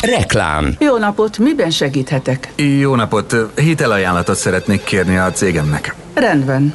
[0.00, 0.74] Reklám.
[0.78, 2.52] Jó napot, miben segíthetek?
[2.56, 5.94] Jó napot, hitelajánlatot szeretnék kérni a cégemnek.
[6.14, 6.74] Rendben.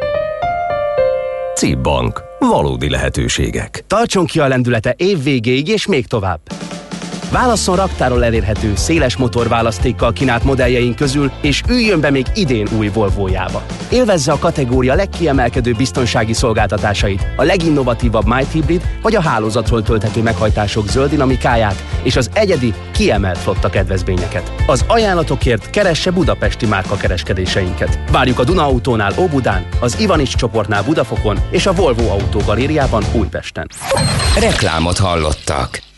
[1.55, 2.21] CIP Bank.
[2.39, 3.83] Valódi lehetőségek.
[3.87, 6.39] Tartson ki a lendülete év végéig és még tovább.
[7.31, 13.63] Válasszon raktáról elérhető, széles motorválasztékkal kínált modelljeink közül, és üljön be még idén új Volvo-jába.
[13.89, 20.87] Élvezze a kategória legkiemelkedő biztonsági szolgáltatásait, a leginnovatívabb Might Hybrid vagy a hálózatról tölthető meghajtások
[20.87, 24.51] zöld dinamikáját és az egyedi, kiemelt flotta kedvezményeket.
[24.67, 27.99] Az ajánlatokért keresse budapesti márka kereskedéseinket.
[28.11, 33.67] Várjuk a Duna Autónál Óbudán, az Ivanics csoportnál Budafokon és a Volvo Autó Galériában Újpesten.
[34.39, 35.90] Reklámot hallottak.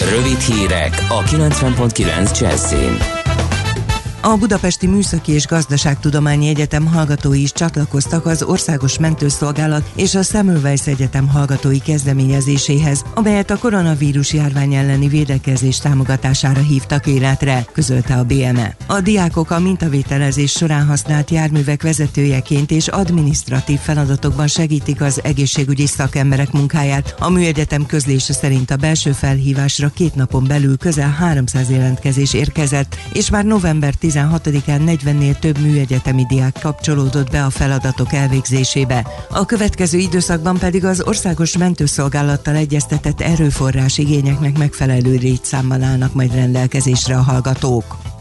[0.00, 3.15] Rövid hírek a 90.9 Jazzin.
[4.20, 10.86] A Budapesti Műszaki és Gazdaságtudományi Egyetem hallgatói is csatlakoztak az Országos Mentőszolgálat és a Semmelweis
[10.86, 18.76] Egyetem hallgatói kezdeményezéséhez, amelyet a koronavírus járvány elleni védekezés támogatására hívtak életre, közölte a BME.
[18.86, 26.52] A diákok a mintavételezés során használt járművek vezetőjeként és adminisztratív feladatokban segítik az egészségügyi szakemberek
[26.52, 27.14] munkáját.
[27.18, 33.30] A műegyetem közlése szerint a belső felhívásra két napon belül közel 300 jelentkezés érkezett, és
[33.30, 39.06] már november 10 16-án 40-nél több műegyetemi diák kapcsolódott be a feladatok elvégzésébe.
[39.30, 47.16] A következő időszakban pedig az országos mentőszolgálattal egyeztetett erőforrás igényeknek megfelelő létszámmal állnak majd rendelkezésre
[47.16, 48.15] a hallgatók.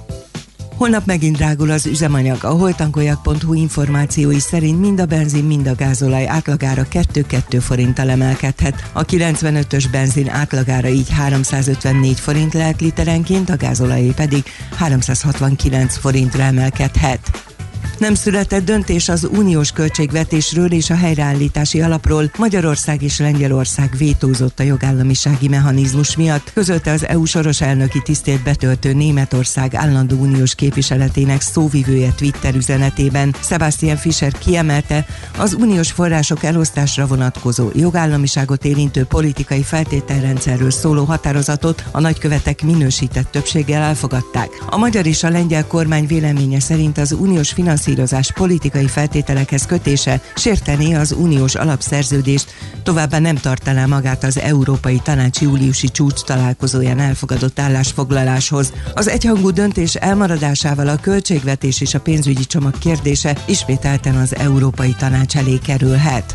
[0.77, 2.43] Holnap megint drágul az üzemanyag.
[2.43, 8.89] A holtankoljak.hu információi szerint mind a benzin, mind a gázolaj átlagára 2-2 forinttal emelkedhet.
[8.93, 17.54] A 95-ös benzin átlagára így 354 forint lehet literenként, a gázolajé pedig 369 forintra emelkedhet.
[17.97, 22.31] Nem született döntés az uniós költségvetésről és a helyreállítási alapról.
[22.37, 28.93] Magyarország és Lengyelország vétózott a jogállamisági mechanizmus miatt, közölte az EU soros elnöki tisztét betöltő
[28.93, 33.35] Németország állandó uniós képviseletének szóvivője Twitter üzenetében.
[33.41, 35.05] Sebastian Fischer kiemelte,
[35.37, 43.81] az uniós források elosztásra vonatkozó jogállamiságot érintő politikai feltételrendszerről szóló határozatot a nagykövetek minősített többséggel
[43.81, 44.49] elfogadták.
[44.69, 50.21] A magyar és a lengyel kormány véleménye szerint az uniós finanszírozás finanszírozás politikai feltételekhez kötése
[50.35, 52.53] sértené az uniós alapszerződést,
[52.83, 58.73] továbbá nem tartaná magát az Európai Tanács júliusi csúcs találkozóján elfogadott állásfoglaláshoz.
[58.93, 65.37] Az egyhangú döntés elmaradásával a költségvetés és a pénzügyi csomag kérdése ismételten az Európai Tanács
[65.37, 66.33] elé kerülhet.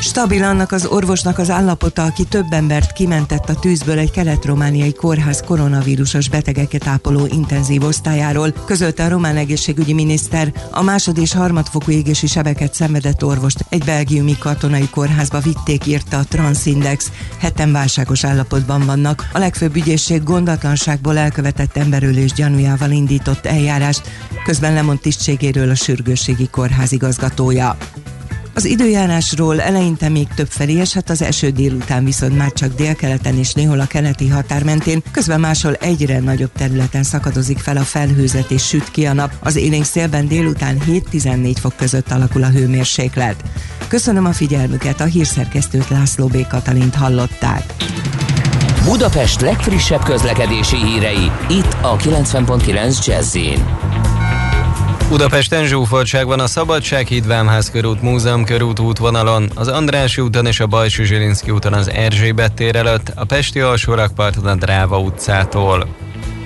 [0.00, 5.42] Stabil annak az orvosnak az állapota, aki több embert kimentett a tűzből egy kelet-romániai kórház
[5.46, 10.52] koronavírusos betegeket ápoló intenzív osztályáról, közölte a román egészségügyi miniszter.
[10.70, 16.24] A másod és harmadfokú égési sebeket szenvedett orvost egy belgiumi katonai kórházba vitték, írta a
[16.24, 17.10] Transindex.
[17.38, 19.28] Heten válságos állapotban vannak.
[19.32, 24.10] A legfőbb ügyészség gondatlanságból elkövetett emberölés gyanújával indított eljárást,
[24.44, 27.76] közben lemond tisztségéről a sürgősségi kórház igazgatója.
[28.54, 33.52] Az időjárásról eleinte még több felé esett, az eső délután viszont már csak délkeleten és
[33.52, 38.66] néhol a keleti határ mentén, közben máshol egyre nagyobb területen szakadozik fel a felhőzet és
[38.66, 39.32] süt ki a nap.
[39.40, 43.42] Az élénk szélben délután 7-14 fok között alakul a hőmérséklet.
[43.88, 46.46] Köszönöm a figyelmüket, a hírszerkesztőt László B.
[46.46, 47.74] Katalint hallották.
[48.84, 53.36] Budapest legfrissebb közlekedési hírei, itt a 90.9 jazz
[55.10, 60.66] Budapesten zsúfoltság van a Szabadsághíd Vámház körút, Múzeum körút útvonalon, az András úton és a
[60.66, 65.86] Bajsú Zsilinszki úton az Erzsébet tér előtt, a Pesti alsórakparton a Dráva utcától.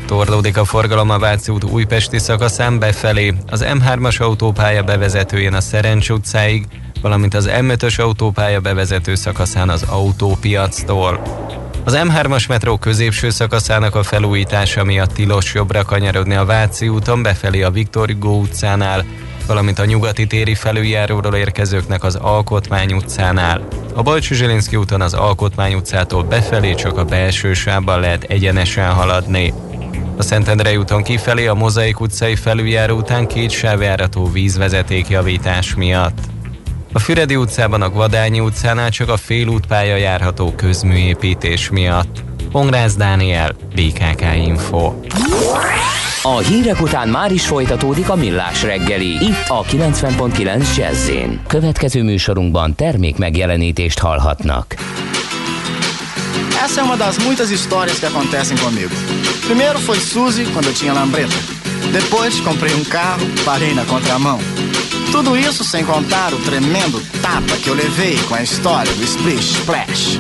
[0.07, 6.11] Torlódik a forgalom a Váci út újpesti szakaszán befelé, az M3-as autópálya bevezetőjén a Szerencs
[6.11, 6.67] utcáig,
[7.01, 11.21] valamint az M5-ös autópálya bevezető szakaszán az autópiactól.
[11.85, 17.63] Az M3-as metró középső szakaszának a felújítása miatt tilos jobbra kanyarodni a Váci úton befelé
[17.63, 19.05] a Viktor Hugo utcánál,
[19.47, 23.67] valamint a nyugati téri felüljáróról érkezőknek az Alkotmány utcánál.
[23.95, 29.53] A Zsilinszki úton az Alkotmány utcától befelé csak a belső sávban lehet egyenesen haladni.
[30.17, 36.34] A Szentendrei úton kifelé a Mozaik utcai felüljáró után két sávjárató vízvezeték javítás miatt.
[36.97, 42.23] A Füredi utcában a Gvadányi utcánál csak a félútpálya járható közműépítés miatt.
[42.51, 44.93] Pongrász Dániel, BKK Info.
[46.23, 49.25] A hírek után már is folytatódik a millás reggeli.
[49.25, 51.11] Itt a 90.9 jazz
[51.47, 54.75] Következő műsorunkban termék megjelenítést hallhatnak.
[56.65, 58.95] Essa é uma das muitas histórias que acontecem comigo.
[59.47, 61.37] Primeiro foi Suzy quando eu tinha lambreta.
[61.93, 64.39] Depois comprei um carro, parei na contramão.
[65.15, 69.59] Tudo isso sem contar o tremendo tapa que eu levei com a história do Splish
[69.59, 70.19] Splash.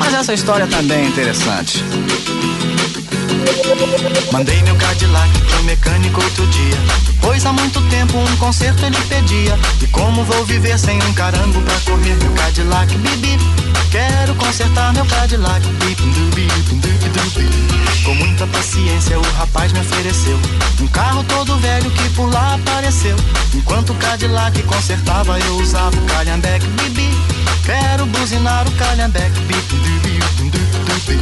[0.00, 1.84] Mas essa história também é interessante.
[4.32, 6.78] Mandei meu Cadillac pro mecânico outro dia.
[7.20, 9.58] Pois há muito tempo um conserto ele pedia.
[9.80, 12.94] E como vou viver sem um carango pra correr meu Cadillac?
[12.98, 13.38] Bibi,
[13.90, 15.66] quero consertar meu Cadillac.
[18.04, 20.38] Com muita paciência o rapaz me ofereceu
[20.80, 23.16] um carro todo velho que por lá apareceu.
[23.54, 26.66] Enquanto o Cadillac consertava, eu usava o calhambeque.
[26.68, 27.10] Bibi,
[27.64, 29.40] quero buzinar o calhambeque.
[29.40, 29.76] Bip,
[30.86, 31.20] dubi.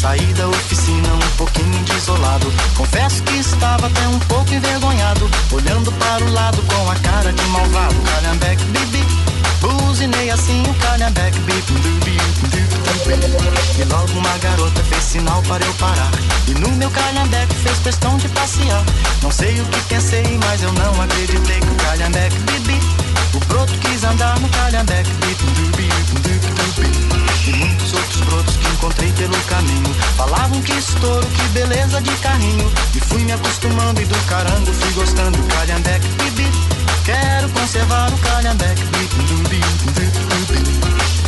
[0.00, 2.52] Saí da oficina um pouquinho desolado.
[2.76, 5.30] Confesso que estava até um pouco envergonhado.
[5.52, 7.94] Olhando para o lado com a cara de malvado.
[8.02, 9.32] Calhambeque, bibi.
[9.62, 12.16] Buzinei assim o calhambeque, bip, dubi,
[13.78, 16.10] E logo uma garota fez sinal para eu parar.
[16.48, 18.84] E no meu calhambeque fez questão de passear.
[19.22, 22.80] Não sei o que pensei, mas eu não acreditei que o calhambeque, bibi.
[23.34, 26.40] O broto quis andar no calhambeque, bip, dubi, dubi,
[27.46, 29.94] E muitos outros brotos que encontrei pelo caminho.
[30.16, 32.72] Falavam que estouro, que beleza de carrinho.
[32.94, 35.38] E fui me acostumando e do carango fui gostando.
[35.48, 36.50] Calhambeque, bibi.
[37.04, 39.60] Quero conservar o calhambeque, bip, dubi,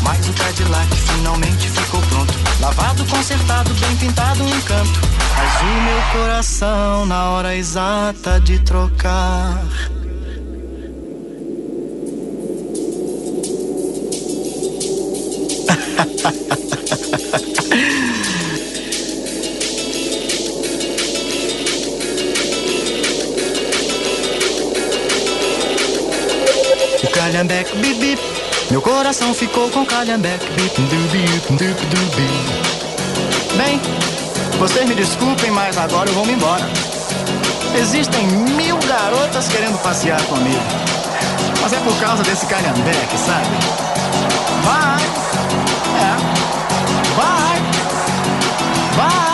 [0.03, 2.35] Mas o Cadillac finalmente ficou pronto.
[2.61, 5.01] Lavado, consertado, bem pintado, um encanto.
[5.37, 9.65] Mas o meu coração, na hora exata de trocar.
[27.03, 28.23] O calhambeque bip bip.
[28.71, 32.75] Meu coração ficou com calhambeque bip bip bip bip
[33.57, 33.81] Bem,
[34.59, 36.65] vocês me desculpem, mas agora eu vou me embora.
[37.81, 40.63] Existem mil garotas querendo passear comigo.
[41.61, 43.49] Mas é por causa desse calhambeque, sabe?
[44.63, 45.24] Vai!
[48.97, 49.34] Bye.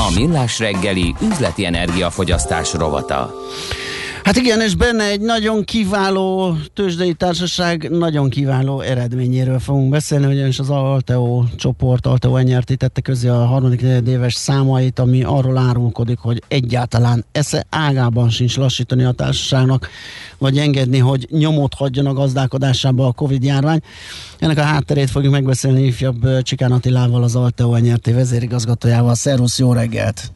[0.00, 3.34] A Millás reggeli üzleti energiafogyasztás rovata.
[4.24, 10.58] Hát igen, és benne egy nagyon kiváló tőzsdei társaság nagyon kiváló eredményéről fogunk beszélni, ugyanis
[10.58, 16.42] az Alteo csoport, Alteo nyerti tette közé a harmadik éves számait, ami arról árulkodik, hogy
[16.48, 19.88] egyáltalán esze ágában sincs lassítani a társaságnak,
[20.38, 23.80] vagy engedni, hogy nyomot hagyjon a gazdálkodásába a Covid járvány.
[24.38, 29.14] Ennek a hátterét fogjuk megbeszélni ifjabb Csikán Attilával, az Alteo nyerti vezérigazgatójával.
[29.14, 30.32] Szervusz, jó reggelt!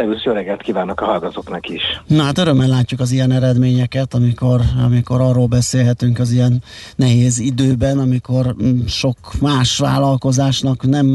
[0.00, 1.82] Szervusz, jó reggelt kívánok a hallgatóknak is.
[2.06, 6.62] Na hát örömmel látjuk az ilyen eredményeket, amikor, amikor arról beszélhetünk az ilyen
[6.96, 11.06] nehéz időben, amikor mm, sok más vállalkozásnak nem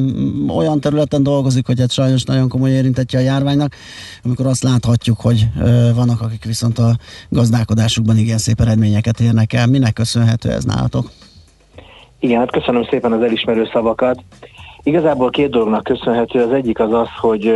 [0.56, 3.76] olyan területen dolgozik, hogy hát sajnos nagyon komoly érintetje a járványnak,
[4.24, 5.48] amikor azt láthatjuk, hogy
[5.96, 6.96] vannak, akik viszont a
[7.30, 9.68] gazdálkodásukban igen szép eredményeket érnek el.
[9.68, 11.10] Minek köszönhető ez nálatok?
[12.20, 14.24] Igen, hát köszönöm szépen az elismerő szavakat.
[14.84, 16.44] Igazából két dolognak köszönhető.
[16.44, 17.56] Az egyik az az, hogy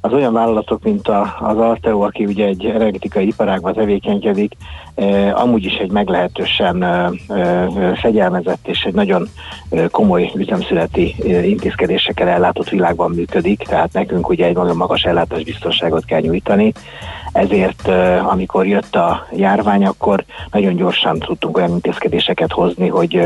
[0.00, 1.08] az olyan vállalatok, mint
[1.40, 4.52] az Alteo, aki ugye egy energetikai iparágban tevékenykedik,
[4.94, 9.28] eh, amúgy is egy meglehetősen eh, eh, fegyelmezett és egy nagyon
[9.90, 16.72] komoly üzemszületi intézkedésekkel ellátott világban működik, tehát nekünk ugye egy nagyon magas ellátásbiztonságot kell nyújtani,
[17.32, 17.88] ezért
[18.28, 23.22] amikor jött a járvány, akkor nagyon gyorsan tudtunk olyan intézkedéseket hozni, hogy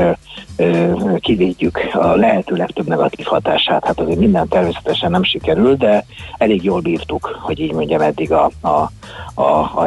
[1.18, 3.84] kivédjük a lehető legtöbb negatív hatását.
[3.84, 6.04] Hát azért minden természetesen nem sikerül, de
[6.38, 8.90] elég jól bírtuk, hogy így mondjam, eddig a, a,
[9.34, 9.42] a,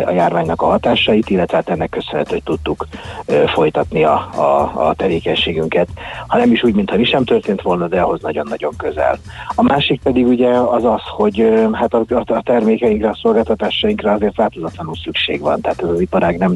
[0.06, 2.88] a járványnak a hatásait, illetve hát ennek köszönhető, hogy tudtuk
[3.26, 5.88] ö, folytatni a, a, a tevékenységünket,
[6.28, 9.18] ha nem is úgy, mintha mi sem történt volna, de ahhoz nagyon-nagyon közel.
[9.56, 14.36] A másik pedig ugye az az, hogy ö, hát a, a termékeinkre, a szolgáltatásainkra azért
[14.36, 16.56] változatlanul szükség van, tehát ez az iparág nem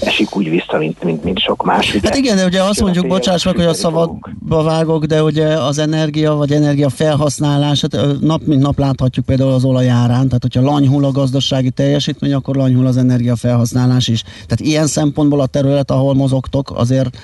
[0.00, 1.94] esik úgy vissza, mint, mint, mint sok más.
[1.94, 2.08] Ugye?
[2.08, 5.78] Hát igen, de ugye azt mondjuk, bocsáss meg, hogy a szabadba vágok, de ugye az
[5.78, 11.04] energia vagy energia felhasználás, hát nap mint nap láthatjuk például az olajárán, tehát hogyha lanyhul
[11.04, 11.70] a gazdasági
[12.12, 14.22] teljesítmény, akkor lanyhul az energiafelhasználás is.
[14.22, 17.18] Tehát ilyen szempontból a terület, ahol mozogtok, azért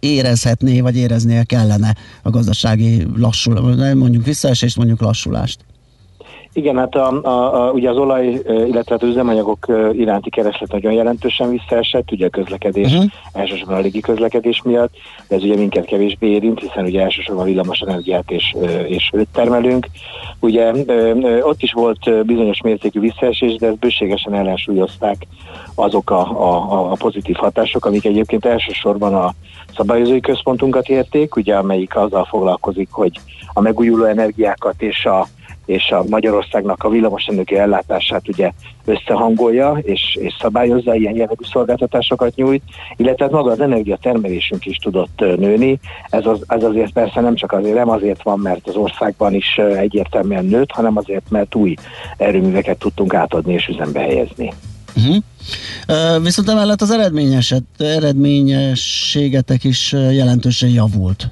[0.00, 5.64] érezhetné, vagy éreznie kellene a gazdasági lassul, mondjuk visszaesést, mondjuk lassulást.
[6.56, 11.50] Igen, hát a, a, a, ugye az olaj, illetve az üzemanyagok iránti kereslet nagyon jelentősen
[11.50, 13.10] visszaesett, ugye a közlekedés, uh-huh.
[13.32, 14.94] elsősorban a légi közlekedés miatt,
[15.28, 18.54] de ez ugye minket kevésbé érint, hiszen ugye elsősorban villamos energiát és,
[18.86, 19.86] és őt termelünk.
[20.40, 20.72] Ugye
[21.40, 25.26] ott is volt bizonyos mértékű visszaesés, de ezt bőségesen ellensúlyozták
[25.74, 29.34] azok a, a, a pozitív hatások, amik egyébként elsősorban a
[29.76, 33.20] szabályozói központunkat érték, ugye amelyik azzal foglalkozik, hogy
[33.52, 35.26] a megújuló energiákat és a
[35.66, 38.52] és a Magyarországnak a villamosenergia ellátását ugye
[38.84, 42.62] összehangolja és, és szabályozza, ilyen jellegű szolgáltatásokat nyújt,
[42.96, 45.78] illetve hát maga az energiatermelésünk is tudott nőni.
[46.08, 49.56] Ez, az, ez azért persze nem csak azért, nem azért van, mert az országban is
[49.58, 51.74] egyértelműen nőtt, hanem azért, mert új
[52.16, 54.52] erőműveket tudtunk átadni és üzembe helyezni.
[54.96, 55.16] Uh-huh.
[55.88, 61.30] Uh, viszont emellett az eredményeset, eredményességetek is jelentősen javult.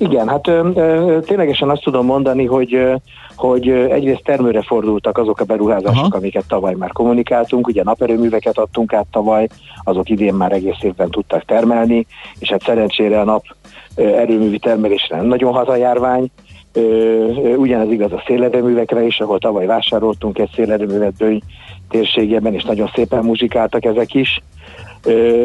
[0.00, 2.94] Igen, hát ö, ö, ténylegesen azt tudom mondani, hogy ö,
[3.36, 6.16] hogy egyrészt termőre fordultak azok a beruházások, Aha.
[6.16, 9.48] amiket tavaly már kommunikáltunk, ugye naperőműveket adtunk át tavaly,
[9.84, 12.06] azok idén már egész évben tudtak termelni,
[12.38, 13.44] és hát szerencsére a nap
[13.94, 16.30] erőművi termelésre nem nagyon hazajárvány,
[17.56, 21.40] ugyanez igaz a szélerőművekre is, ahol tavaly vásároltunk egy szélerőművet Böny
[21.88, 24.42] térségében, és nagyon szépen muzsikáltak ezek is.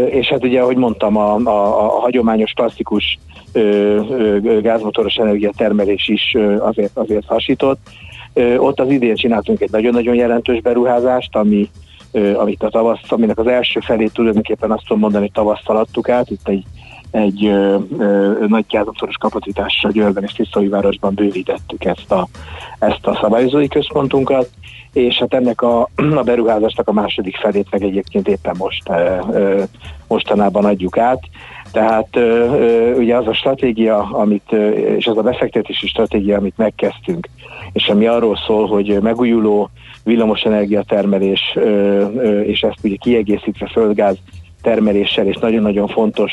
[0.10, 3.20] És hát ugye, ahogy mondtam, a, a, a hagyományos klasszikus
[4.62, 7.80] gázmotoros energiatermelés is azért, azért hasított.
[8.58, 11.70] Ott az idén csináltunk egy nagyon-nagyon jelentős beruházást, ami,
[12.38, 16.30] amit a tavasz, aminek az első felét tulajdonképpen azt tudom mondani, hogy tavasszal adtuk át.
[16.30, 16.64] Itt egy,
[17.12, 22.28] egy ö, ö, nagy gázmotoros kapacitással Győrben és Tisztaújvárosban bővítettük ezt a,
[22.80, 24.50] ezt a szabályozói központunkat,
[24.94, 29.64] és hát ennek a, a beruházásnak a második felét meg egyébként éppen most ö, ö,
[30.08, 31.20] mostanában adjuk át.
[31.76, 32.18] Tehát
[32.98, 34.52] ugye az a stratégia, amit,
[34.98, 37.30] és az a befektetési stratégia, amit megkezdtünk,
[37.74, 39.70] és ami arról szól, hogy megújuló
[40.04, 41.58] villamosenergia termelés,
[42.44, 44.18] és ezt ugye kiegészítve földgáz
[44.62, 46.32] termeléssel, és nagyon-nagyon fontos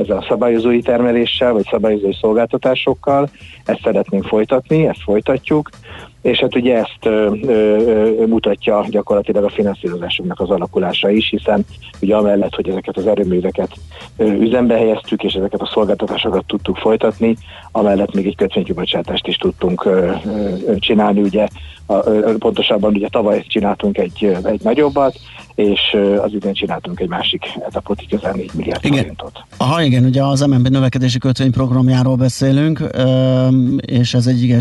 [0.00, 3.28] ezzel a szabályozói termeléssel, vagy szabályozói szolgáltatásokkal.
[3.64, 5.70] Ezt szeretnénk folytatni, ezt folytatjuk,
[6.22, 11.64] és hát ugye ezt ö, ö, mutatja gyakorlatilag a finanszírozásunknak az alakulása is, hiszen
[12.00, 13.70] ugye amellett, hogy ezeket az erőműveket
[14.16, 17.36] ö, üzembe helyeztük, és ezeket a szolgáltatásokat tudtuk folytatni,
[17.72, 21.46] amellett még egy kötvénykibocsátást is tudtunk ö, ö, csinálni, ugye
[21.86, 25.18] a, ö, pontosabban ugye tavaly csináltunk egy, egy nagyobbat,
[25.54, 28.98] és az idén csináltunk egy másik etapot, közel 4 milliárd igen.
[28.98, 29.44] forintot.
[29.56, 32.82] Aha, igen, ugye az MNB növekedési kötvényprogramjáról beszélünk,
[33.80, 34.60] és ez egy igen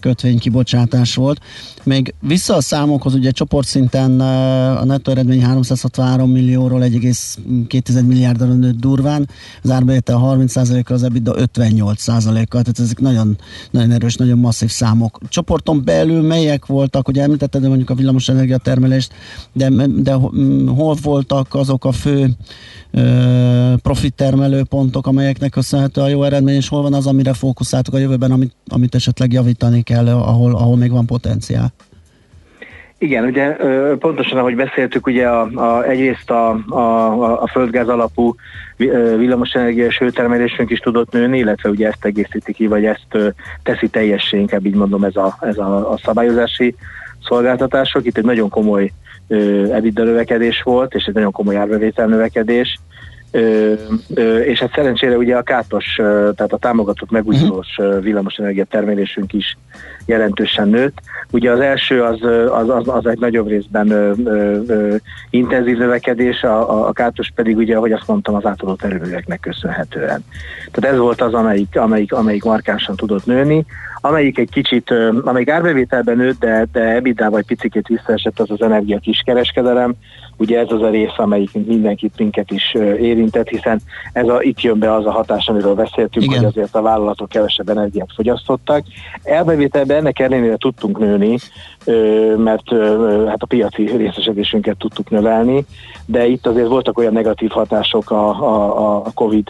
[0.00, 1.40] kötvénykibocsátás volt.
[1.84, 9.28] Még vissza a számokhoz, ugye csoportszinten a nettó eredmény 363 millióról 1,2 milliárdra nőtt durván,
[9.62, 13.38] az árbevétel 30%-kal, az EBITDA 58%-kal, tehát ezek nagyon,
[13.70, 15.18] nagyon erős, nagyon masszív számok.
[15.28, 19.12] Csoporton belül melyek voltak, ugye említetted mondjuk a villamosenergia termelést,
[19.52, 20.12] de, de
[20.66, 22.36] hol voltak azok a fő
[23.82, 27.98] profit termelő pontok, amelyeknek köszönhető a jó eredmény, és hol van az, amire fókuszáltuk a
[27.98, 31.72] jövőben, amit, amit esetleg javítani kell, ahol, ahol még van potenciál?
[32.98, 33.56] Igen, ugye
[33.98, 38.34] pontosan ahogy beszéltük, ugye a, a, egyrészt a, a, a földgáz alapú
[39.16, 44.38] villamosenergia és hőtermelésünk is tudott nőni, illetve ugye ezt egészíti ki, vagy ezt teszi teljessé,
[44.38, 46.74] inkább így mondom ez a, ez a, a szabályozási
[47.24, 48.06] szolgáltatások.
[48.06, 48.92] Itt egy nagyon komoly
[49.30, 52.78] EBITDA növekedés volt, és egy nagyon komoly árbevétel növekedés.
[53.32, 53.72] Ö,
[54.14, 58.02] ö, és hát szerencsére ugye a kátos, tehát a támogatott megújulós uh-huh.
[58.02, 59.56] villamosenergia termelésünk is
[60.06, 60.98] jelentősen nőtt.
[61.30, 64.96] Ugye az első az, az, az, az egy nagyobb részben ö, ö, ö,
[65.30, 70.24] intenzív növekedés, a, a kátos pedig ugye, ahogy azt mondtam, az átadott erőműveknek köszönhetően.
[70.70, 73.64] Tehát ez volt az, amelyik, amelyik, amelyik markánsan tudott nőni
[74.00, 74.94] amelyik egy kicsit,
[75.24, 79.94] amelyik árbevételben nőtt, de, de ebitda vagy picikét visszaesett, az az energia kiskereskedelem.
[80.36, 83.80] Ugye ez az a rész, amelyik mindenkit minket is érintett, hiszen
[84.12, 86.38] ez a, itt jön be az a hatás, amiről beszéltünk, Igen.
[86.38, 88.84] hogy azért a vállalatok kevesebb energiát fogyasztottak.
[89.22, 91.38] Elbevételben ennek ellenére tudtunk nőni,
[92.36, 92.70] mert
[93.28, 95.64] hát a piaci részesedésünket tudtuk növelni,
[96.06, 99.48] de itt azért voltak olyan negatív hatások a, a, a COVID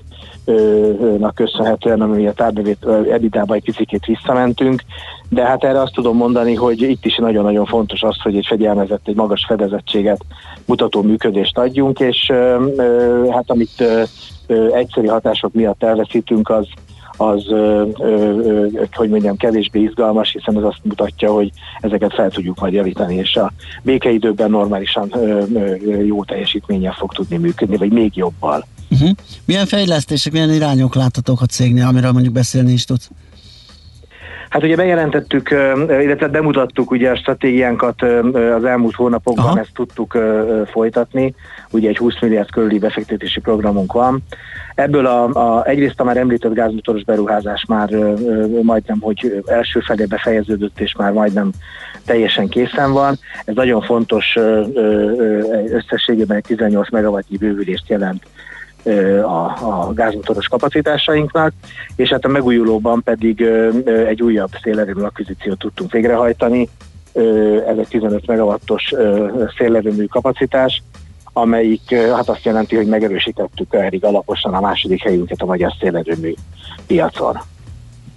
[1.18, 4.82] nak köszönhetően, ami a tárbevét ebidába egy picit visszamentünk,
[5.28, 9.08] de hát erre azt tudom mondani, hogy itt is nagyon-nagyon fontos az, hogy egy fegyelmezett,
[9.08, 10.20] egy magas fedezettséget
[10.64, 12.32] mutató működést adjunk, és
[13.30, 13.84] hát amit
[14.72, 16.66] egyszerű hatások miatt elveszítünk, az,
[17.20, 22.60] az, ö, ö, hogy mondjam, kevésbé izgalmas, hiszen ez azt mutatja, hogy ezeket fel tudjuk
[22.60, 23.52] majd javítani, és a
[23.82, 28.66] békeidőben normálisan ö, ö, jó teljesítménnyel fog tudni működni, vagy még jobbal.
[28.90, 29.10] Uh-huh.
[29.44, 33.10] Milyen fejlesztések, milyen irányok láthatók a cégnél, amiről mondjuk beszélni is tudsz?
[34.50, 35.50] Hát ugye bejelentettük,
[35.88, 38.02] illetve bemutattuk ugye a stratégiánkat
[38.56, 39.58] az elmúlt hónapokban, Aha.
[39.58, 40.18] ezt tudtuk
[40.70, 41.34] folytatni.
[41.70, 44.22] Ugye egy 20 milliárd körüli befektetési programunk van.
[44.74, 47.88] Ebből a, a egyrészt a már említett gázmotoros beruházás már
[48.62, 51.50] majdnem, hogy első felé befejeződött, és már majdnem
[52.04, 53.18] teljesen készen van.
[53.44, 54.36] Ez nagyon fontos
[55.70, 58.22] összességében egy 18 megawattnyi bővülést jelent
[59.22, 61.52] a, a gázmotoros kapacitásainknak,
[61.96, 63.40] és hát a megújulóban pedig
[63.84, 66.68] egy újabb szélerőmű akvizíciót tudtunk végrehajtani,
[67.66, 68.92] ez egy 15 megawattos
[69.56, 70.82] szélerőmű kapacitás,
[71.32, 76.34] amelyik hát azt jelenti, hogy megerősítettük elég alaposan a második helyünket a magyar szélerőmű
[76.86, 77.38] piacon.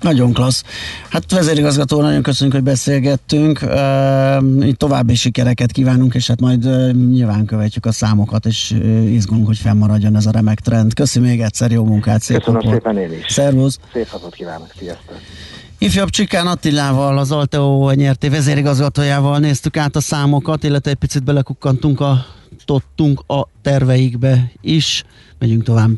[0.03, 0.63] Nagyon klassz.
[1.09, 3.59] Hát vezérigazgató, nagyon köszönjük, hogy beszélgettünk.
[3.61, 9.45] Uh, további sikereket kívánunk, és hát majd uh, nyilván követjük a számokat, és uh, izgulunk,
[9.47, 10.93] hogy fennmaradjon ez a remek trend.
[10.93, 12.73] Köszönöm még egyszer, jó munkát, szép Köszönöm napot.
[12.73, 13.31] szépen én is.
[13.31, 13.79] Szervusz.
[13.93, 15.15] Szép napot kívánok, sziasztok.
[15.77, 21.99] Ifjabb Csikán Attilával, az Alteo nyerté vezérigazgatójával néztük át a számokat, illetve egy picit belekukkantunk
[21.99, 22.25] a,
[22.65, 25.03] tottunk a terveikbe is.
[25.39, 25.89] Megyünk tovább.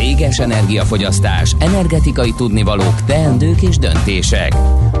[0.00, 4.54] Céges energiafogyasztás, energetikai tudnivalók, teendők és döntések.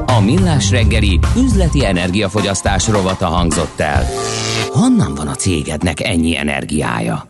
[0.06, 4.04] A Millás reggeli üzleti energiafogyasztás rovata hangzott el.
[4.72, 7.26] Honnan van a cégednek ennyi energiája?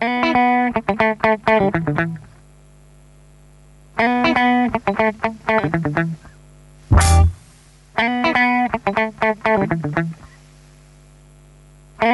[12.01, 12.09] Move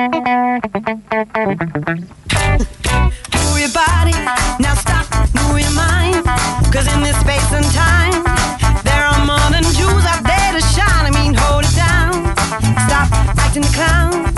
[3.57, 4.11] your body,
[4.59, 6.25] now stop, move your mind.
[6.73, 8.25] Cause in this space and time,
[8.83, 9.63] there are more than
[10.07, 11.07] out there to shine.
[11.07, 12.35] I mean, hold it down.
[12.89, 14.36] Stop acting the clown.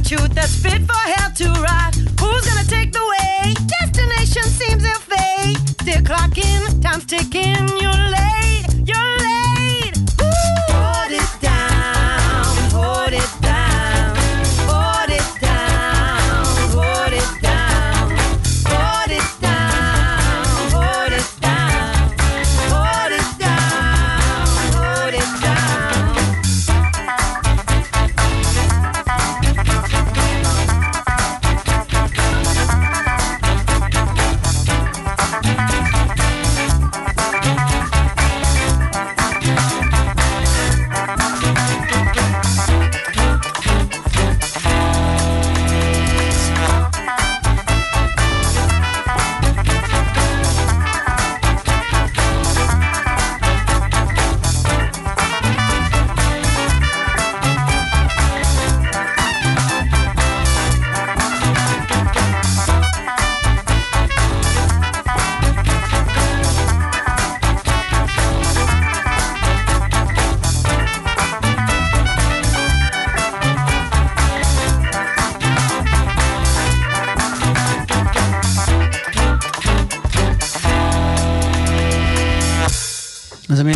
[0.00, 1.94] An attitude that's fit for hell to ride.
[2.18, 3.54] Who's gonna take the way?
[3.66, 5.58] Destination seems ill fate.
[5.82, 8.49] Still clocking, time's ticking, you're late,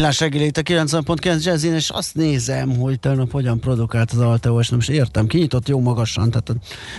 [0.05, 4.69] millás reggeli a 90.9 Jazzin, és azt nézem, hogy tegnap hogyan produkált az Alteo, és
[4.69, 5.27] nem is értem.
[5.27, 6.55] Kinyitott jó magasan, tehát a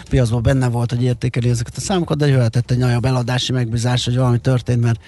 [0.10, 4.16] piacban benne volt, hogy értékeli ezeket a számokat, de jöhetett egy nagyobb eladási megbízás, hogy
[4.16, 5.00] valami történt, mert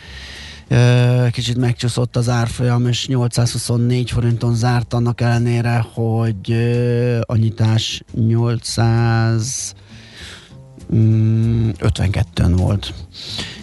[0.68, 8.04] ö, kicsit megcsúszott az árfolyam, és 824 forinton zárt annak ellenére, hogy ö, a nyitás
[8.14, 9.74] 800
[10.96, 12.94] mm, 52-n volt.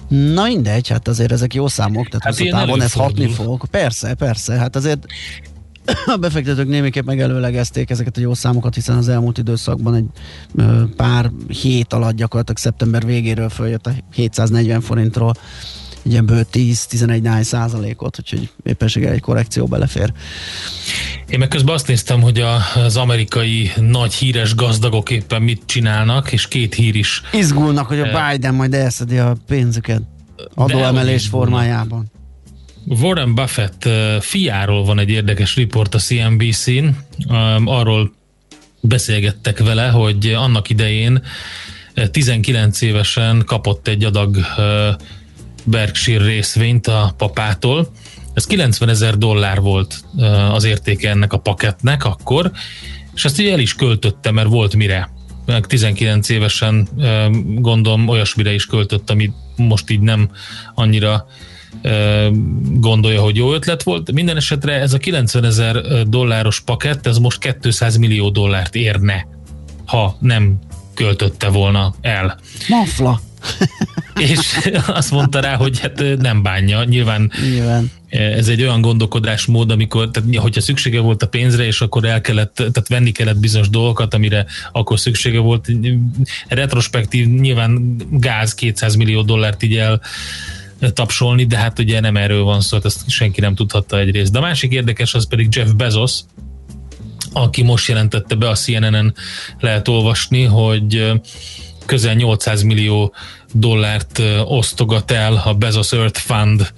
[0.08, 3.66] Na mindegy, hát azért ezek jó számok, tehát Hát ilyen távon ez hatni fog.
[3.66, 5.06] Persze, persze, hát azért
[6.14, 10.06] a befektetők némiképp megelőlegezték ezeket a jó számokat, hiszen az elmúlt időszakban egy
[10.96, 15.34] pár hét alatt gyakorlatilag szeptember végéről följött a 740 forintról
[16.04, 20.12] egy ilyen bő 10-11 nány százalékot, úgyhogy éppenséggel egy korrekció belefér.
[21.28, 26.32] Én meg közben azt néztem, hogy a, az amerikai nagy híres gazdagok éppen mit csinálnak,
[26.32, 27.22] és két hír is.
[27.32, 30.02] Izgulnak, hogy a Eh, Biden majd elszedi a pénzüket
[30.54, 32.10] adóemelés formájában.
[32.86, 36.86] Warren Buffett eh, fiáról van egy érdekes riport a CNBC-n.
[37.64, 38.12] Arról
[38.80, 41.22] beszélgettek vele, hogy annak idején
[41.94, 44.94] eh, 19 évesen kapott egy adag eh,
[45.64, 47.90] Berkshire részvényt a papától.
[48.34, 50.04] Ez 90 ezer dollár volt
[50.52, 52.50] az értéke ennek a paketnek akkor,
[53.14, 55.10] és ezt így el is költötte, mert volt mire.
[55.46, 56.88] Meg 19 évesen
[57.44, 60.30] gondolom olyasmire is költött, ami most így nem
[60.74, 61.26] annyira
[62.72, 64.12] gondolja, hogy jó ötlet volt.
[64.12, 69.26] Minden esetre ez a 90 ezer dolláros pakett, ez most 200 millió dollárt érne,
[69.86, 70.58] ha nem
[70.94, 72.38] költötte volna el.
[72.68, 73.20] Mafla.
[74.18, 74.38] És
[74.86, 76.84] azt mondta rá, hogy hát nem bánja.
[76.84, 77.90] Nyilván Nyilván.
[78.08, 82.54] ez egy olyan gondolkodásmód, amikor, tehát, hogyha szüksége volt a pénzre, és akkor el kellett,
[82.54, 85.68] tehát venni kellett bizonyos dolgokat, amire akkor szüksége volt.
[86.48, 90.00] Retrospektív nyilván gáz 200 millió dollárt így el
[90.92, 94.32] tapsolni, de hát ugye nem erről van szó, hát ezt senki nem tudhatta egyrészt.
[94.32, 96.20] De a másik érdekes az pedig Jeff Bezos,
[97.32, 99.14] aki most jelentette be a CNN-en
[99.60, 101.12] lehet olvasni, hogy
[101.86, 103.14] közel 800 millió
[103.52, 106.72] dollárt osztogat el a Bezos Earth Fund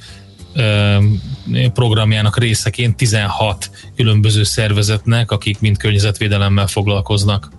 [1.72, 7.55] programjának részeként 16 különböző szervezetnek, akik mind környezetvédelemmel foglalkoznak.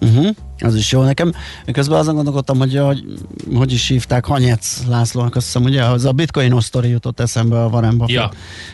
[0.00, 0.28] Uh-huh.
[0.58, 1.32] Az is jó nekem.
[1.72, 3.04] Közben azon gondolkodtam, hogy hogy,
[3.54, 7.68] hogy is hívták Hanyec Lászlónak, azt hiszem, ugye, az a bitcoin osztori jutott eszembe a
[7.68, 8.30] Warren Buffett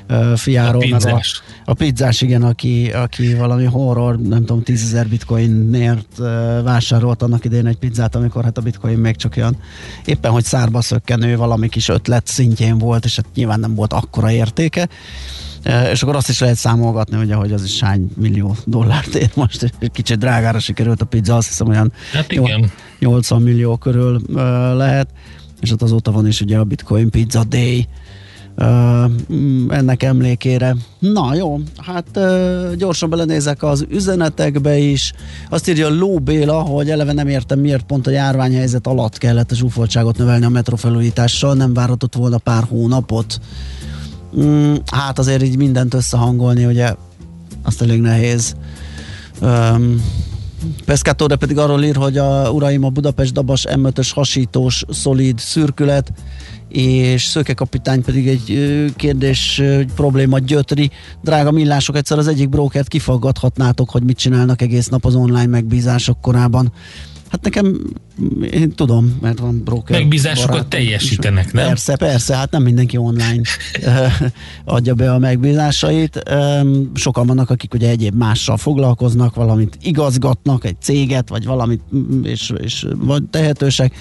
[0.09, 0.37] Ja.
[0.37, 0.83] fiáról.
[0.83, 1.43] A pizzás.
[1.65, 6.17] A, a pizzás, igen, aki, aki valami horror, nem tudom, 10 bitcoinért
[6.63, 9.57] vásárolt annak idején egy pizzát, amikor hát a bitcoin még csak olyan
[10.05, 14.31] éppen, hogy szárba szökkenő valami kis ötlet szintjén volt, és hát nyilván nem volt akkora
[14.31, 14.89] értéke.
[15.93, 19.73] És akkor azt is lehet számolgatni, ugye, hogy az is hány millió dollárt ér most.
[19.79, 22.71] Egy Kicsit drágára sikerült a pizza, azt hiszem olyan Hát igen.
[22.99, 24.21] 80 millió körül
[24.77, 25.09] lehet,
[25.61, 27.89] és ott azóta van is ugye a Bitcoin Pizza Day
[29.33, 30.77] mm, ennek emlékére.
[30.99, 32.19] Na jó, hát
[32.77, 35.13] gyorsan belenézek az üzenetekbe is.
[35.49, 39.55] Azt írja Ló Béla, hogy eleve nem értem, miért pont a járványhelyzet alatt kellett a
[39.55, 43.41] zsúfoltságot növelni a metrofelújítással, nem várhatott volna pár hónapot.
[44.41, 46.95] Mm, hát azért így mindent összehangolni, ugye
[47.63, 48.55] azt elég nehéz.
[49.41, 50.05] Um,
[50.85, 56.13] Pescatore pedig arról ír, hogy a uraim a Budapest Dabas M5-ös hasítós szolid szürkület
[56.73, 58.55] és Szöke kapitány pedig egy
[58.97, 60.91] kérdés, egy probléma gyötri.
[61.23, 66.21] Drága millások, egyszer az egyik brókert kifaggathatnátok, hogy mit csinálnak egész nap az online megbízások
[66.21, 66.73] korában.
[67.33, 67.81] Hát nekem,
[68.51, 69.99] én tudom, mert van broker.
[69.99, 70.69] Megbízásokat barátom.
[70.69, 71.67] teljesítenek, nem?
[71.67, 73.43] Persze, persze, hát nem mindenki online
[74.65, 76.23] adja be a megbízásait.
[76.95, 81.81] Sokan vannak, akik ugye egyéb mással foglalkoznak, valamit igazgatnak, egy céget, vagy valamit,
[82.23, 83.95] és, és vagy tehetősek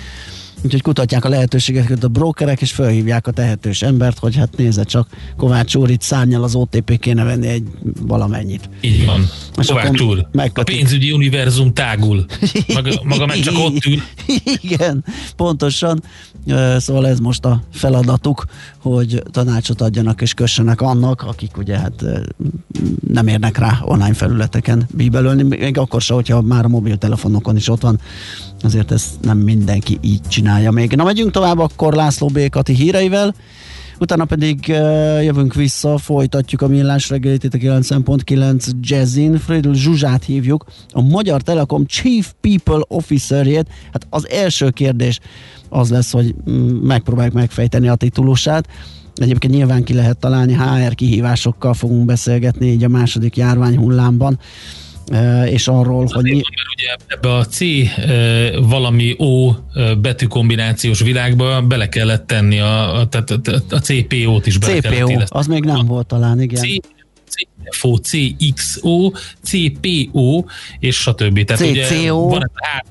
[0.63, 5.07] Úgyhogy kutatják a lehetőségeket a brokerek, és felhívják a tehetős embert, hogy hát nézze csak,
[5.37, 7.63] Kovács úr itt szárnyal az OTP kéne venni egy
[8.01, 8.69] valamennyit.
[8.81, 9.29] Így van.
[9.57, 12.25] És Kovács úr, a pénzügyi univerzum tágul.
[12.73, 13.99] Maga, maga meg csak ott ül.
[14.61, 15.03] Igen,
[15.35, 16.03] pontosan.
[16.77, 18.45] Szóval ez most a feladatuk,
[18.77, 22.05] hogy tanácsot adjanak és kössenek annak, akik ugye hát
[23.07, 27.81] nem érnek rá online felületeken bíbelölni, még akkor se, hogyha már a mobiltelefonokon is ott
[27.81, 27.99] van
[28.63, 30.91] azért ezt nem mindenki így csinálja még.
[30.91, 33.35] Na megyünk tovább akkor László Békati híreivel,
[33.99, 40.23] utána pedig uh, jövünk vissza, folytatjuk a millás reggelit itt a 9.9 Jazzin, Friedl Zsuzsát
[40.23, 45.19] hívjuk, a Magyar Telekom Chief People Officerjét, hát az első kérdés
[45.69, 46.35] az lesz, hogy
[46.81, 48.67] megpróbáljuk megfejteni a titulusát,
[49.15, 54.39] Egyébként nyilván ki lehet találni, HR kihívásokkal fogunk beszélgetni így a második járvány hullámban
[55.45, 56.23] és arról, hogy...
[56.23, 56.31] Mi...
[56.31, 57.59] Ugye ebbe a C
[58.61, 59.53] valami O
[59.97, 63.23] betű kombinációs világba bele kellett tenni a, a, a,
[63.69, 66.63] a CPO-t is bele CPO, kellett az még nem volt talán, igen.
[66.63, 66.67] C,
[67.69, 69.11] CFO, CXO,
[69.43, 70.43] CPO,
[70.79, 71.43] és stb.
[71.43, 71.69] Tehát CCO.
[71.69, 72.83] ugye van a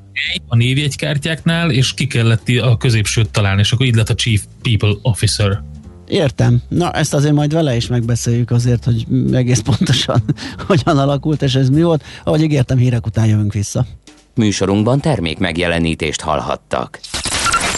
[0.48, 4.94] a névjegykártyáknál, és ki kellett a középsőt találni, és akkor így lett a Chief People
[5.02, 5.62] Officer.
[6.10, 6.62] Értem.
[6.68, 10.22] Na, ezt azért majd vele is megbeszéljük azért, hogy egész pontosan
[10.66, 12.04] hogyan alakult, és ez mi volt.
[12.24, 13.86] Ahogy ígértem, hírek után jövünk vissza.
[14.34, 17.00] Műsorunkban termék megjelenítést hallhattak.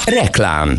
[0.04, 0.78] Reklám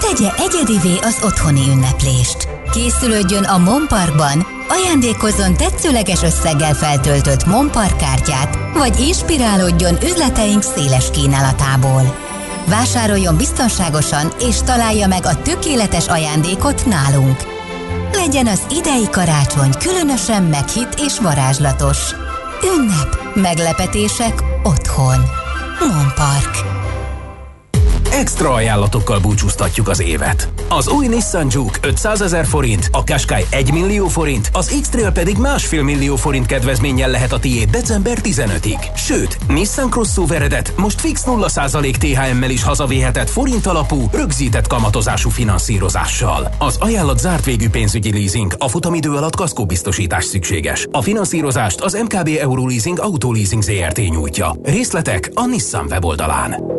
[0.00, 2.48] Tegye egyedivé az otthoni ünneplést.
[2.72, 12.29] Készülődjön a Monparkban, ajándékozzon tetszőleges összeggel feltöltött Monpark kártyát, vagy inspirálódjon üzleteink széles kínálatából.
[12.70, 17.36] Vásároljon biztonságosan és találja meg a tökéletes ajándékot nálunk.
[18.12, 21.98] Legyen az idei karácsony különösen meghitt és varázslatos.
[22.76, 25.20] Ünnep, meglepetések otthon.
[25.80, 26.79] Monpark.
[28.12, 30.48] Extra ajánlatokkal búcsúztatjuk az évet.
[30.68, 35.36] Az új Nissan Juke 500 ezer forint, a Qashqai 1 millió forint, az X-Trail pedig
[35.36, 38.96] másfél millió forint kedvezménnyel lehet a tiéd december 15-ig.
[38.96, 46.54] Sőt, Nissan Crossoveredet most fix 0% THM-mel is hazavéhetett forint alapú, rögzített kamatozású finanszírozással.
[46.58, 50.86] Az ajánlat zárt végű pénzügyi leasing, a futamidő alatt kaszkóbiztosítás szükséges.
[50.90, 54.54] A finanszírozást az MKB Euroleasing Autoleasing ZRT nyújtja.
[54.62, 56.78] Részletek a Nissan weboldalán.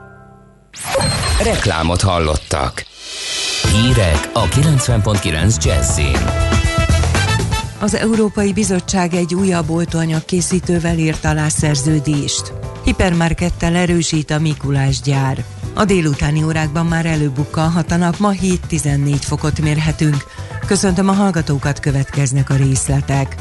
[1.43, 2.85] Reklámot hallottak.
[3.71, 6.17] Hírek a 90.9 Jazzin.
[7.79, 12.53] Az Európai Bizottság egy újabb oltóanyag készítővel írt alá szerződést.
[12.83, 15.43] Hipermarkettel erősít a Mikulás gyár.
[15.73, 20.25] A délutáni órákban már előbukkalhat a nap, ma 7-14 fokot mérhetünk.
[20.67, 23.35] Köszöntöm a hallgatókat, következnek a részletek.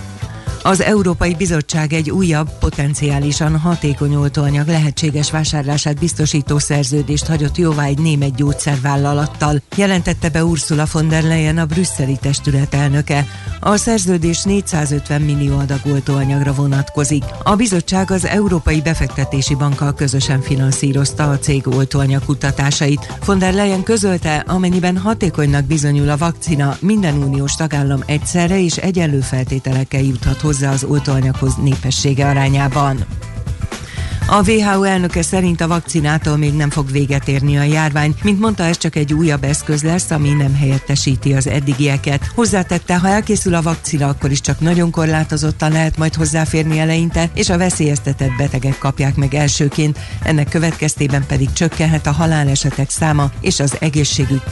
[0.62, 7.99] Az Európai Bizottság egy újabb, potenciálisan hatékony oltóanyag lehetséges vásárlását biztosító szerződést hagyott jóvá egy
[7.99, 13.27] német gyógyszervállalattal, jelentette be Ursula von der Leyen a brüsszeli testület elnöke.
[13.61, 17.24] A szerződés 450 millió adag oltóanyagra vonatkozik.
[17.43, 23.19] A bizottság az Európai Befektetési Bankkal közösen finanszírozta a cég oltóanyag kutatásait.
[23.24, 29.20] Von der Leyen közölte, amennyiben hatékonynak bizonyul a vakcina, minden uniós tagállam egyszerre és egyenlő
[29.20, 33.05] feltételekkel juthat hozzá az oltóanyaghoz népessége arányában.
[34.27, 38.14] A WHO elnöke szerint a vakcinától még nem fog véget érni a járvány.
[38.22, 42.31] Mint mondta, ez csak egy újabb eszköz lesz, ami nem helyettesíti az eddigieket.
[42.35, 47.48] Hozzátette, ha elkészül a vakcina, akkor is csak nagyon korlátozottan lehet majd hozzáférni eleinte, és
[47.48, 49.98] a veszélyeztetett betegek kapják meg elsőként.
[50.22, 54.43] Ennek következtében pedig csökkenhet a halálesetek száma és az egészségügy